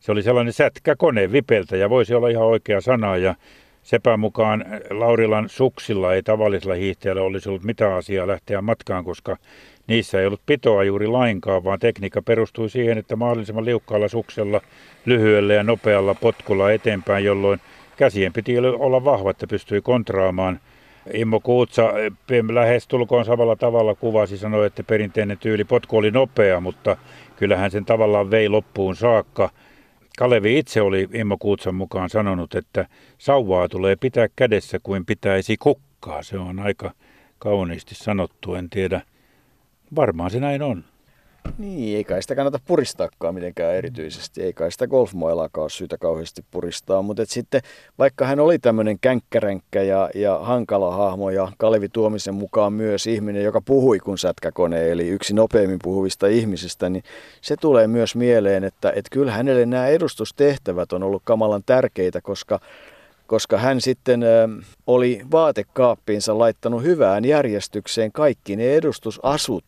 Se 0.00 0.12
oli 0.12 0.22
sellainen 0.22 0.52
sätkäkone 0.52 1.32
vipeltä 1.32 1.76
ja 1.76 1.90
voisi 1.90 2.14
olla 2.14 2.28
ihan 2.28 2.46
oikea 2.46 2.80
sana 2.80 3.16
ja 3.16 3.34
Sepän 3.84 4.20
mukaan 4.20 4.64
Laurilan 4.90 5.48
suksilla 5.48 6.14
ei 6.14 6.22
tavallisella 6.22 6.74
hiihtäjällä 6.74 7.22
olisi 7.22 7.48
ollut 7.48 7.64
mitään 7.64 7.92
asiaa 7.92 8.26
lähteä 8.26 8.62
matkaan, 8.62 9.04
koska 9.04 9.36
Niissä 9.86 10.20
ei 10.20 10.26
ollut 10.26 10.40
pitoa 10.46 10.84
juuri 10.84 11.06
lainkaan, 11.06 11.64
vaan 11.64 11.78
tekniikka 11.78 12.22
perustui 12.22 12.70
siihen, 12.70 12.98
että 12.98 13.16
mahdollisimman 13.16 13.64
liukkaalla 13.64 14.08
suksella, 14.08 14.60
lyhyellä 15.04 15.54
ja 15.54 15.62
nopealla 15.62 16.14
potkulla 16.14 16.72
eteenpäin, 16.72 17.24
jolloin 17.24 17.60
käsien 17.96 18.32
piti 18.32 18.58
olla 18.58 19.04
vahva, 19.04 19.30
että 19.30 19.46
pystyi 19.46 19.80
kontraamaan. 19.80 20.60
Immo 21.12 21.40
Kuutsa 21.40 21.92
eh, 21.98 22.44
lähes 22.52 22.88
tulkoon 22.88 23.24
samalla 23.24 23.56
tavalla 23.56 23.94
kuvasi, 23.94 24.38
sanoi, 24.38 24.66
että 24.66 24.82
perinteinen 24.82 25.38
tyyli 25.38 25.64
potku 25.64 25.96
oli 25.96 26.10
nopea, 26.10 26.60
mutta 26.60 26.96
kyllähän 27.36 27.70
sen 27.70 27.84
tavallaan 27.84 28.30
vei 28.30 28.48
loppuun 28.48 28.96
saakka. 28.96 29.50
Kalevi 30.18 30.58
itse 30.58 30.82
oli 30.82 31.08
Immo 31.12 31.36
Kuutsan 31.38 31.74
mukaan 31.74 32.10
sanonut, 32.10 32.54
että 32.54 32.86
sauvaa 33.18 33.68
tulee 33.68 33.96
pitää 33.96 34.28
kädessä 34.36 34.78
kuin 34.82 35.06
pitäisi 35.06 35.56
kukkaa. 35.56 36.22
Se 36.22 36.38
on 36.38 36.58
aika 36.58 36.90
kauniisti 37.38 37.94
sanottu, 37.94 38.54
en 38.54 38.70
tiedä 38.70 39.00
Varmaan 39.96 40.30
se 40.30 40.40
näin 40.40 40.62
on. 40.62 40.84
Niin, 41.58 41.96
ei 41.96 42.04
kai 42.04 42.22
sitä 42.22 42.34
kannata 42.34 42.60
puristaakaan 42.66 43.34
mitenkään 43.34 43.74
erityisesti. 43.74 44.42
Ei 44.42 44.52
kai 44.52 44.72
sitä 44.72 44.86
golfmoilaakaan 44.86 45.62
ole 45.62 45.70
syytä 45.70 45.98
kauheasti 45.98 46.44
puristaa. 46.50 47.02
Mutta 47.02 47.22
sitten 47.26 47.60
vaikka 47.98 48.26
hän 48.26 48.40
oli 48.40 48.58
tämmöinen 48.58 48.98
känkkäränkkä 49.00 49.82
ja, 49.82 50.10
ja 50.14 50.38
hankala 50.38 50.96
hahmo 50.96 51.30
ja 51.30 51.52
Kalevi 51.58 51.88
Tuomisen 51.88 52.34
mukaan 52.34 52.72
myös 52.72 53.06
ihminen, 53.06 53.44
joka 53.44 53.60
puhui 53.60 53.98
kuin 53.98 54.18
sätkäkone, 54.18 54.90
eli 54.90 55.08
yksi 55.08 55.34
nopeimmin 55.34 55.78
puhuvista 55.82 56.26
ihmisistä, 56.26 56.88
niin 56.88 57.02
se 57.40 57.56
tulee 57.56 57.86
myös 57.86 58.16
mieleen, 58.16 58.64
että, 58.64 58.90
että 58.90 59.10
kyllä 59.12 59.32
hänelle 59.32 59.66
nämä 59.66 59.86
edustustehtävät 59.86 60.92
on 60.92 61.02
ollut 61.02 61.22
kamalan 61.24 61.62
tärkeitä, 61.66 62.20
koska 62.20 62.60
koska 63.26 63.58
hän 63.58 63.80
sitten 63.80 64.24
oli 64.86 65.20
vaatekaappiinsa 65.30 66.38
laittanut 66.38 66.82
hyvään 66.82 67.24
järjestykseen 67.24 68.12
kaikki 68.12 68.56
ne 68.56 68.74
edustusasut, 68.74 69.64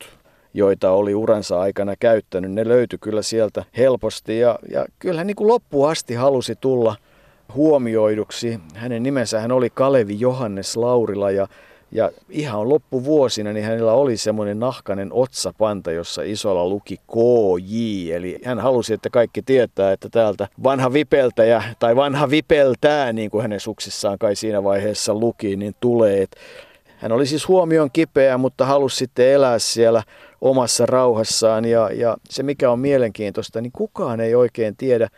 joita 0.54 0.90
oli 0.90 1.14
uransa 1.14 1.60
aikana 1.60 1.94
käyttänyt. 2.00 2.52
Ne 2.52 2.68
löytyi 2.68 2.98
kyllä 2.98 3.22
sieltä 3.22 3.64
helposti 3.76 4.38
ja, 4.38 4.58
ja 4.70 4.84
kyllä 4.98 5.18
hän 5.18 5.26
niin 5.26 5.36
kuin 5.36 5.48
loppuun 5.48 5.90
asti 5.90 6.14
halusi 6.14 6.54
tulla 6.56 6.96
huomioiduksi. 7.54 8.60
Hänen 8.74 9.02
nimensä 9.02 9.40
hän 9.40 9.52
oli 9.52 9.70
Kalevi 9.70 10.20
Johannes 10.20 10.76
Laurila 10.76 11.30
ja 11.30 11.48
ja 11.92 12.10
ihan 12.30 12.68
loppuvuosina 12.68 13.52
niin 13.52 13.64
hänellä 13.64 13.92
oli 13.92 14.16
semmoinen 14.16 14.60
nahkainen 14.60 15.08
otsapanta, 15.12 15.92
jossa 15.92 16.22
isolla 16.22 16.68
luki 16.68 16.96
KJ. 16.96 18.12
Eli 18.14 18.38
hän 18.44 18.58
halusi, 18.58 18.94
että 18.94 19.10
kaikki 19.10 19.42
tietää, 19.42 19.92
että 19.92 20.08
täältä 20.08 20.48
vanha 20.62 20.92
vipeltäjä 20.92 21.62
tai 21.78 21.96
vanha 21.96 22.30
vipeltää, 22.30 23.12
niin 23.12 23.30
kuin 23.30 23.42
hänen 23.42 23.60
suksissaan 23.60 24.18
kai 24.18 24.36
siinä 24.36 24.64
vaiheessa 24.64 25.14
luki, 25.14 25.56
niin 25.56 25.74
tulee. 25.80 26.26
Hän 26.96 27.12
oli 27.12 27.26
siis 27.26 27.48
huomion 27.48 27.90
kipeä, 27.92 28.38
mutta 28.38 28.66
halusi 28.66 28.96
sitten 28.96 29.28
elää 29.28 29.58
siellä 29.58 30.02
omassa 30.40 30.86
rauhassaan. 30.86 31.64
Ja, 31.64 31.90
ja 31.92 32.16
se 32.30 32.42
mikä 32.42 32.70
on 32.70 32.78
mielenkiintoista, 32.78 33.60
niin 33.60 33.72
kukaan 33.72 34.20
ei 34.20 34.34
oikein 34.34 34.76
tiedä 34.76 35.08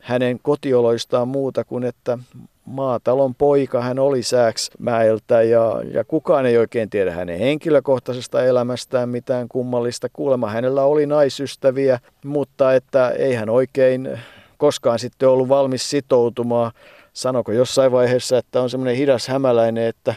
hänen 0.00 0.38
kotioloistaan 0.42 1.28
muuta 1.28 1.64
kuin, 1.64 1.84
että 1.84 2.18
maatalon 2.64 3.34
poika 3.34 3.80
hän 3.80 3.98
oli 3.98 4.22
Sääksmäeltä 4.22 5.42
ja, 5.42 5.82
ja 5.92 6.04
kukaan 6.04 6.46
ei 6.46 6.58
oikein 6.58 6.90
tiedä 6.90 7.12
hänen 7.12 7.38
henkilökohtaisesta 7.38 8.44
elämästään 8.44 9.08
mitään 9.08 9.48
kummallista. 9.48 10.08
Kuulemma 10.12 10.50
hänellä 10.50 10.84
oli 10.84 11.06
naisystäviä, 11.06 11.98
mutta 12.24 12.74
että 12.74 13.08
ei 13.10 13.34
hän 13.34 13.50
oikein 13.50 14.18
koskaan 14.56 14.98
sitten 14.98 15.28
ollut 15.28 15.48
valmis 15.48 15.90
sitoutumaan. 15.90 16.72
Sanoko 17.12 17.52
jossain 17.52 17.92
vaiheessa, 17.92 18.38
että 18.38 18.60
on 18.60 18.70
semmoinen 18.70 18.96
hidas 18.96 19.28
hämäläinen, 19.28 19.86
että 19.86 20.14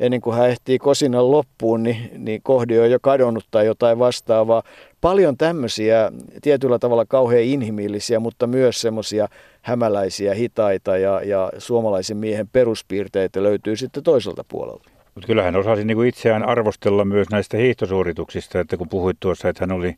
ennen 0.00 0.20
kuin 0.20 0.36
hän 0.36 0.48
ehtii 0.48 0.78
kosinan 0.78 1.30
loppuun, 1.30 1.82
niin, 1.82 2.10
niin 2.18 2.42
kohde 2.42 2.80
on 2.80 2.90
jo 2.90 2.98
kadonnut 3.02 3.44
tai 3.50 3.66
jotain 3.66 3.98
vastaavaa. 3.98 4.62
Paljon 5.00 5.36
tämmöisiä 5.36 6.12
tietyllä 6.42 6.78
tavalla 6.78 7.04
kauhean 7.04 7.42
inhimillisiä, 7.42 8.20
mutta 8.20 8.46
myös 8.46 8.80
semmoisia 8.80 9.28
hämäläisiä, 9.62 10.34
hitaita 10.34 10.96
ja, 10.96 11.22
ja 11.22 11.52
suomalaisen 11.58 12.16
miehen 12.16 12.48
peruspiirteitä 12.48 13.42
löytyy 13.42 13.76
sitten 13.76 14.02
toiselta 14.02 14.44
puolelta. 14.48 14.90
Mutta 15.14 15.26
kyllä 15.26 15.42
hän 15.42 15.56
osasi 15.56 15.84
niin 15.84 15.96
kuin 15.96 16.08
itseään 16.08 16.48
arvostella 16.48 17.04
myös 17.04 17.30
näistä 17.30 17.56
hiihtosuorituksista, 17.56 18.60
että 18.60 18.76
kun 18.76 18.88
puhuit 18.88 19.16
tuossa, 19.20 19.48
että 19.48 19.62
hän 19.62 19.72
oli 19.72 19.94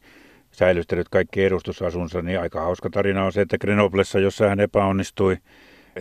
säilyttänyt 0.52 1.08
kaikki 1.08 1.44
edustusasunsa, 1.44 2.22
niin 2.22 2.40
aika 2.40 2.60
hauska 2.60 2.90
tarina 2.90 3.24
on 3.24 3.32
se, 3.32 3.40
että 3.40 3.58
Grenoblessa, 3.58 4.18
jossa 4.18 4.48
hän 4.48 4.60
epäonnistui 4.60 5.36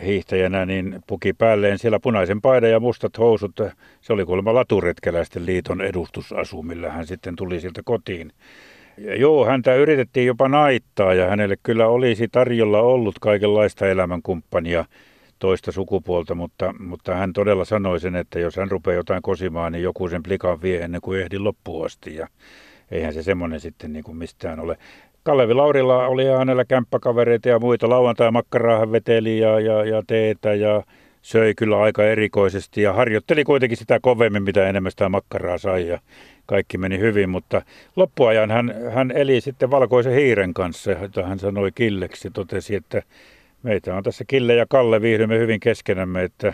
hiihtäjänä, 0.06 0.66
niin 0.66 1.00
puki 1.08 1.34
päälleen 1.34 1.80
siellä 1.80 2.00
punaisen 2.00 2.42
paidan 2.42 2.72
ja 2.72 2.80
mustat 2.80 3.18
housut. 3.18 3.56
Se 4.02 4.14
oli 4.14 4.26
kuulemma 4.26 4.54
Laturetkeläisten 4.54 5.46
liiton 5.46 5.82
edustusasu, 5.82 6.64
millä 6.64 6.90
hän 6.90 7.08
sitten 7.08 7.36
tuli 7.36 7.62
sieltä 7.62 7.82
kotiin. 7.86 8.32
Joo, 9.18 9.46
häntä 9.46 9.76
yritettiin 9.76 10.28
jopa 10.28 10.48
naittaa 10.48 11.14
ja 11.14 11.28
hänelle 11.28 11.56
kyllä 11.64 11.88
olisi 11.88 12.28
tarjolla 12.28 12.82
ollut 12.82 13.20
kaikenlaista 13.20 13.88
elämänkumppania 13.88 14.86
toista 15.40 15.72
sukupuolta, 15.72 16.36
mutta, 16.36 16.74
mutta 16.80 17.16
hän 17.16 17.34
todella 17.34 17.66
sanoi 17.66 18.00
sen, 18.00 18.16
että 18.16 18.40
jos 18.40 18.56
hän 18.56 18.72
rupeaa 18.72 18.96
jotain 18.96 19.22
kosimaan, 19.22 19.72
niin 19.72 19.84
joku 19.84 20.08
sen 20.08 20.24
plikan 20.24 20.62
vie 20.62 20.82
ennen 20.82 21.02
kuin 21.02 21.22
ehdi 21.22 21.40
loppuun 21.40 21.86
asti. 21.86 22.16
Ja 22.16 22.28
eihän 22.92 23.14
se 23.14 23.24
semmoinen 23.24 23.60
sitten 23.60 23.94
niin 23.94 24.04
kuin 24.04 24.18
mistään 24.18 24.60
ole. 24.60 24.78
Kalevi 25.24 25.54
Laurilla 25.54 26.08
oli 26.08 26.26
hänellä 26.26 26.66
kämppäkavereita 26.66 27.50
ja 27.50 27.60
muita. 27.60 27.90
Lauantai-makkaraa 27.90 28.80
hän 28.80 28.92
veteli 28.92 29.40
ja, 29.40 29.60
ja, 29.60 29.86
ja 29.86 30.04
teetä 30.08 30.54
ja 30.54 30.84
söi 31.22 31.54
kyllä 31.56 31.82
aika 31.82 32.04
erikoisesti 32.04 32.82
ja 32.82 32.94
harjoitteli 32.94 33.44
kuitenkin 33.44 33.78
sitä 33.78 34.00
kovemmin, 34.02 34.44
mitä 34.44 34.70
enemmän 34.70 34.92
sitä 34.92 35.10
makkaraa 35.10 35.58
sai 35.58 35.88
ja 35.88 36.00
kaikki 36.46 36.78
meni 36.78 37.00
hyvin, 37.00 37.30
mutta 37.30 37.62
loppuajan 37.96 38.52
hän, 38.52 38.76
hän 38.94 39.12
eli 39.12 39.42
sitten 39.42 39.72
valkoisen 39.72 40.14
hiiren 40.14 40.54
kanssa, 40.54 40.92
jota 40.92 41.24
hän 41.24 41.40
sanoi 41.40 41.72
Killeksi 41.72 42.32
totesi, 42.32 42.76
että 42.76 43.02
meitä 43.64 43.96
on 43.96 44.04
tässä 44.04 44.24
Kille 44.28 44.56
ja 44.56 44.66
Kalle 44.70 45.02
viihdymme 45.02 45.40
hyvin 45.40 45.60
keskenämme, 45.60 46.24
että 46.24 46.54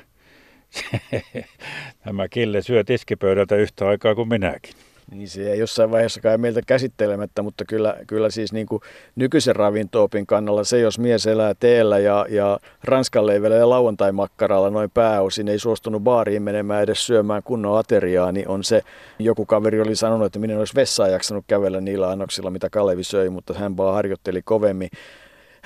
tämä 2.04 2.28
Kille 2.28 2.62
syö 2.62 2.84
tiskipöydältä 2.84 3.56
yhtä 3.56 3.88
aikaa 3.88 4.15
kuin 4.15 4.30
minäkin. 4.30 4.73
Niin 5.12 5.30
se 5.30 5.52
ei 5.52 5.60
jossain 5.60 5.91
vaiheessa 5.91 6.22
kai 6.22 6.38
meiltä 6.38 6.62
käsittelemättä, 6.67 7.41
mutta 7.41 7.65
kyllä, 7.65 7.96
kyllä 8.08 8.30
siis 8.30 8.54
niin 8.54 8.67
kuin 8.67 8.82
nykyisen 9.15 9.56
ravintoopin 9.56 10.28
kannalla 10.28 10.63
se, 10.63 10.80
jos 10.80 11.00
mies 11.00 11.28
elää 11.28 11.54
teellä 11.60 12.00
ja, 12.00 12.26
ja 12.30 12.60
ranskan 12.84 13.26
leivellä 13.26 13.56
ja 13.56 13.70
lauantai-makkaralla 13.70 14.70
noin 14.70 14.89
pääosin 14.89 15.48
ei 15.48 15.60
suostunut 15.60 16.04
baariin 16.04 16.43
menemään 16.43 16.84
edes 16.84 17.06
syömään 17.06 17.43
kunnon 17.43 17.78
ateriaa, 17.78 18.32
niin 18.32 18.48
on 18.48 18.63
se, 18.63 18.82
joku 19.20 19.46
kaveri 19.46 19.82
oli 19.82 19.96
sanonut, 19.96 20.26
että 20.26 20.39
minä 20.39 20.60
olisi 20.60 20.76
vessaan 20.76 21.12
jaksanut 21.12 21.46
kävellä 21.48 21.82
niillä 21.82 22.10
annoksilla, 22.10 22.50
mitä 22.50 22.70
Kalevi 22.70 23.04
söi, 23.04 23.30
mutta 23.30 23.54
hän 23.54 23.78
vaan 23.78 23.93
harjoitteli 23.93 24.41
kovemmin. 24.41 24.89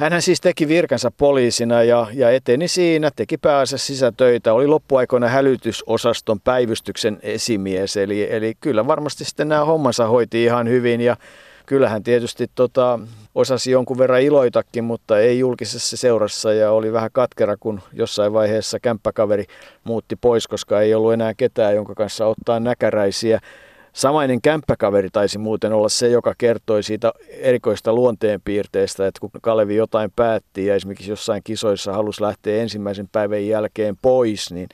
Hänhän 0.02 0.22
siis 0.22 0.42
teki 0.42 0.68
virkansa 0.68 1.12
poliisina 1.12 1.84
ja, 1.84 2.08
ja 2.14 2.30
eteni 2.30 2.68
siinä, 2.68 3.12
teki 3.16 3.38
pääasiassa 3.38 3.88
sisätöitä, 3.88 4.54
oli 4.54 4.68
loppuaikoina 4.68 5.28
hälytysosaston 5.28 6.40
päivystyksen 6.40 7.20
esimies, 7.22 7.98
eli, 7.98 8.34
eli 8.34 8.54
kyllä 8.60 8.88
varmasti 8.88 9.26
sitten 9.26 9.50
nämä 9.50 9.66
hommansa 9.66 10.08
hoiti 10.08 10.44
ihan 10.44 10.70
hyvin 10.70 11.02
ja 11.02 11.18
kyllähän 11.66 12.04
tietysti 12.04 12.48
tota, 12.56 13.00
osasi 13.36 13.72
jonkun 13.72 13.98
verran 13.98 14.22
iloitakin, 14.22 14.84
mutta 14.84 15.20
ei 15.20 15.40
julkisessa 15.40 15.98
seurassa 15.98 16.54
ja 16.54 16.72
oli 16.72 16.94
vähän 16.94 17.10
katkera, 17.14 17.58
kun 17.60 17.82
jossain 17.94 18.34
vaiheessa 18.34 18.80
kämppäkaveri 18.80 19.46
muutti 19.84 20.16
pois, 20.16 20.48
koska 20.48 20.82
ei 20.82 20.94
ollut 20.94 21.14
enää 21.14 21.34
ketään, 21.34 21.76
jonka 21.76 21.96
kanssa 21.96 22.26
ottaa 22.26 22.60
näkäräisiä. 22.60 23.40
Samainen 23.94 24.42
kämppäkaveri 24.42 25.10
taisi 25.10 25.38
muuten 25.38 25.74
olla 25.74 25.90
se, 25.90 26.08
joka 26.08 26.34
kertoi 26.38 26.84
siitä 26.84 27.14
erikoista 27.30 27.94
luonteenpiirteestä, 27.94 29.08
että 29.08 29.20
kun 29.20 29.30
Kalevi 29.42 29.76
jotain 29.76 30.12
päätti 30.16 30.66
ja 30.66 30.76
esimerkiksi 30.76 31.12
jossain 31.12 31.42
kisoissa 31.44 31.94
halusi 31.94 32.22
lähteä 32.22 32.62
ensimmäisen 32.62 33.08
päivän 33.12 33.48
jälkeen 33.48 33.98
pois, 34.02 34.54
niin 34.54 34.70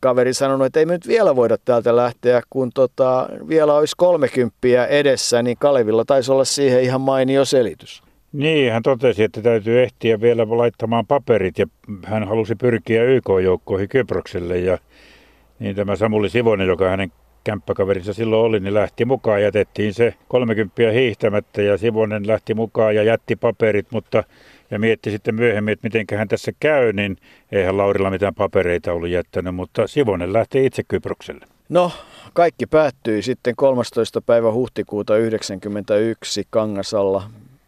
kaveri 0.00 0.34
sanoi, 0.34 0.66
että 0.66 0.80
ei 0.80 0.86
me 0.86 0.92
nyt 0.92 1.08
vielä 1.08 1.36
voida 1.36 1.56
täältä 1.64 1.96
lähteä, 1.96 2.42
kun 2.50 2.70
tota, 2.74 3.28
vielä 3.48 3.74
olisi 3.74 3.94
kolmekymppiä 3.96 4.86
edessä, 4.86 5.42
niin 5.42 5.56
Kalevilla 5.60 6.04
taisi 6.04 6.32
olla 6.32 6.44
siihen 6.44 6.82
ihan 6.82 7.00
mainio 7.00 7.44
selitys. 7.44 8.02
Niin, 8.32 8.72
hän 8.72 8.82
totesi, 8.82 9.22
että 9.22 9.42
täytyy 9.42 9.82
ehtiä 9.82 10.20
vielä 10.20 10.46
laittamaan 10.48 11.06
paperit 11.06 11.58
ja 11.58 11.66
hän 12.04 12.28
halusi 12.28 12.54
pyrkiä 12.54 13.04
YK-joukkoihin 13.04 13.88
Kyprokselle 13.88 14.58
ja 14.58 14.78
niin 15.58 15.76
tämä 15.76 15.96
Samuli 15.96 16.30
Sivonen, 16.30 16.66
joka 16.66 16.88
hänen 16.88 17.12
kämppäkaverinsa 17.44 18.12
silloin 18.12 18.46
oli, 18.46 18.60
niin 18.60 18.74
lähti 18.74 19.04
mukaan. 19.04 19.42
Jätettiin 19.42 19.94
se 19.94 20.14
30 20.28 20.90
hiihtämättä 20.90 21.62
ja 21.62 21.78
Sivonen 21.78 22.26
lähti 22.26 22.54
mukaan 22.54 22.94
ja 22.94 23.02
jätti 23.02 23.36
paperit, 23.36 23.86
mutta 23.90 24.24
ja 24.70 24.78
mietti 24.78 25.10
sitten 25.10 25.34
myöhemmin, 25.34 25.72
että 25.72 25.86
miten 25.86 26.18
hän 26.18 26.28
tässä 26.28 26.52
käy, 26.60 26.92
niin 26.92 27.16
eihän 27.52 27.76
Laurilla 27.76 28.10
mitään 28.10 28.34
papereita 28.34 28.92
ollut 28.92 29.08
jättänyt, 29.08 29.54
mutta 29.54 29.86
Sivonen 29.86 30.32
lähti 30.32 30.66
itse 30.66 30.82
Kyprokselle. 30.88 31.46
No, 31.68 31.92
kaikki 32.32 32.66
päättyi 32.66 33.22
sitten 33.22 33.56
13. 33.56 34.20
päivä 34.20 34.52
huhtikuuta 34.52 35.12
1991 35.12 36.46
Kangasalla 36.50 37.22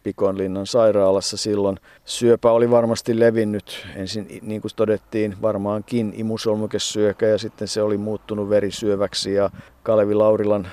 Pikonlinnan 0.07 0.67
sairaalassa 0.67 1.37
silloin. 1.37 1.77
Syöpä 2.05 2.51
oli 2.51 2.71
varmasti 2.71 3.19
levinnyt 3.19 3.87
ensin, 3.95 4.39
niin 4.41 4.61
kuin 4.61 4.71
todettiin, 4.75 5.35
varmaankin 5.41 6.13
imusolmukesyökä 6.15 7.25
ja 7.27 7.37
sitten 7.37 7.67
se 7.67 7.81
oli 7.81 7.97
muuttunut 7.97 8.49
verisyöväksi 8.49 9.33
ja 9.33 9.49
Kalevi 9.83 10.13
Laurilan 10.13 10.67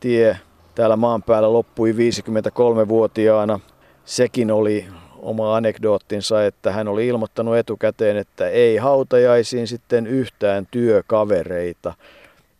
tie 0.00 0.38
täällä 0.74 0.96
maan 0.96 1.22
päällä 1.22 1.52
loppui 1.52 1.92
53-vuotiaana. 1.92 3.60
Sekin 4.04 4.50
oli 4.50 4.86
oma 5.18 5.56
anekdoottinsa, 5.56 6.44
että 6.44 6.72
hän 6.72 6.88
oli 6.88 7.06
ilmoittanut 7.06 7.56
etukäteen, 7.56 8.16
että 8.16 8.48
ei 8.48 8.76
hautajaisiin 8.76 9.66
sitten 9.66 10.06
yhtään 10.06 10.66
työkavereita. 10.70 11.94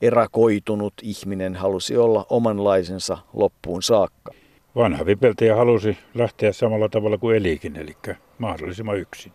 Erakoitunut 0.03 0.95
ihminen 1.03 1.57
halusi 1.57 1.97
olla 1.97 2.27
omanlaisensa 2.29 3.19
loppuun 3.33 3.83
saakka. 3.83 4.40
Vanha 4.77 5.07
vipeltäjä 5.07 5.57
halusi 5.57 5.99
lähteä 6.15 6.53
samalla 6.53 6.89
tavalla 6.89 7.19
kuin 7.19 7.37
elikin, 7.37 7.77
eli 7.77 7.97
mahdollisimman 8.39 8.97
yksin. 8.99 9.33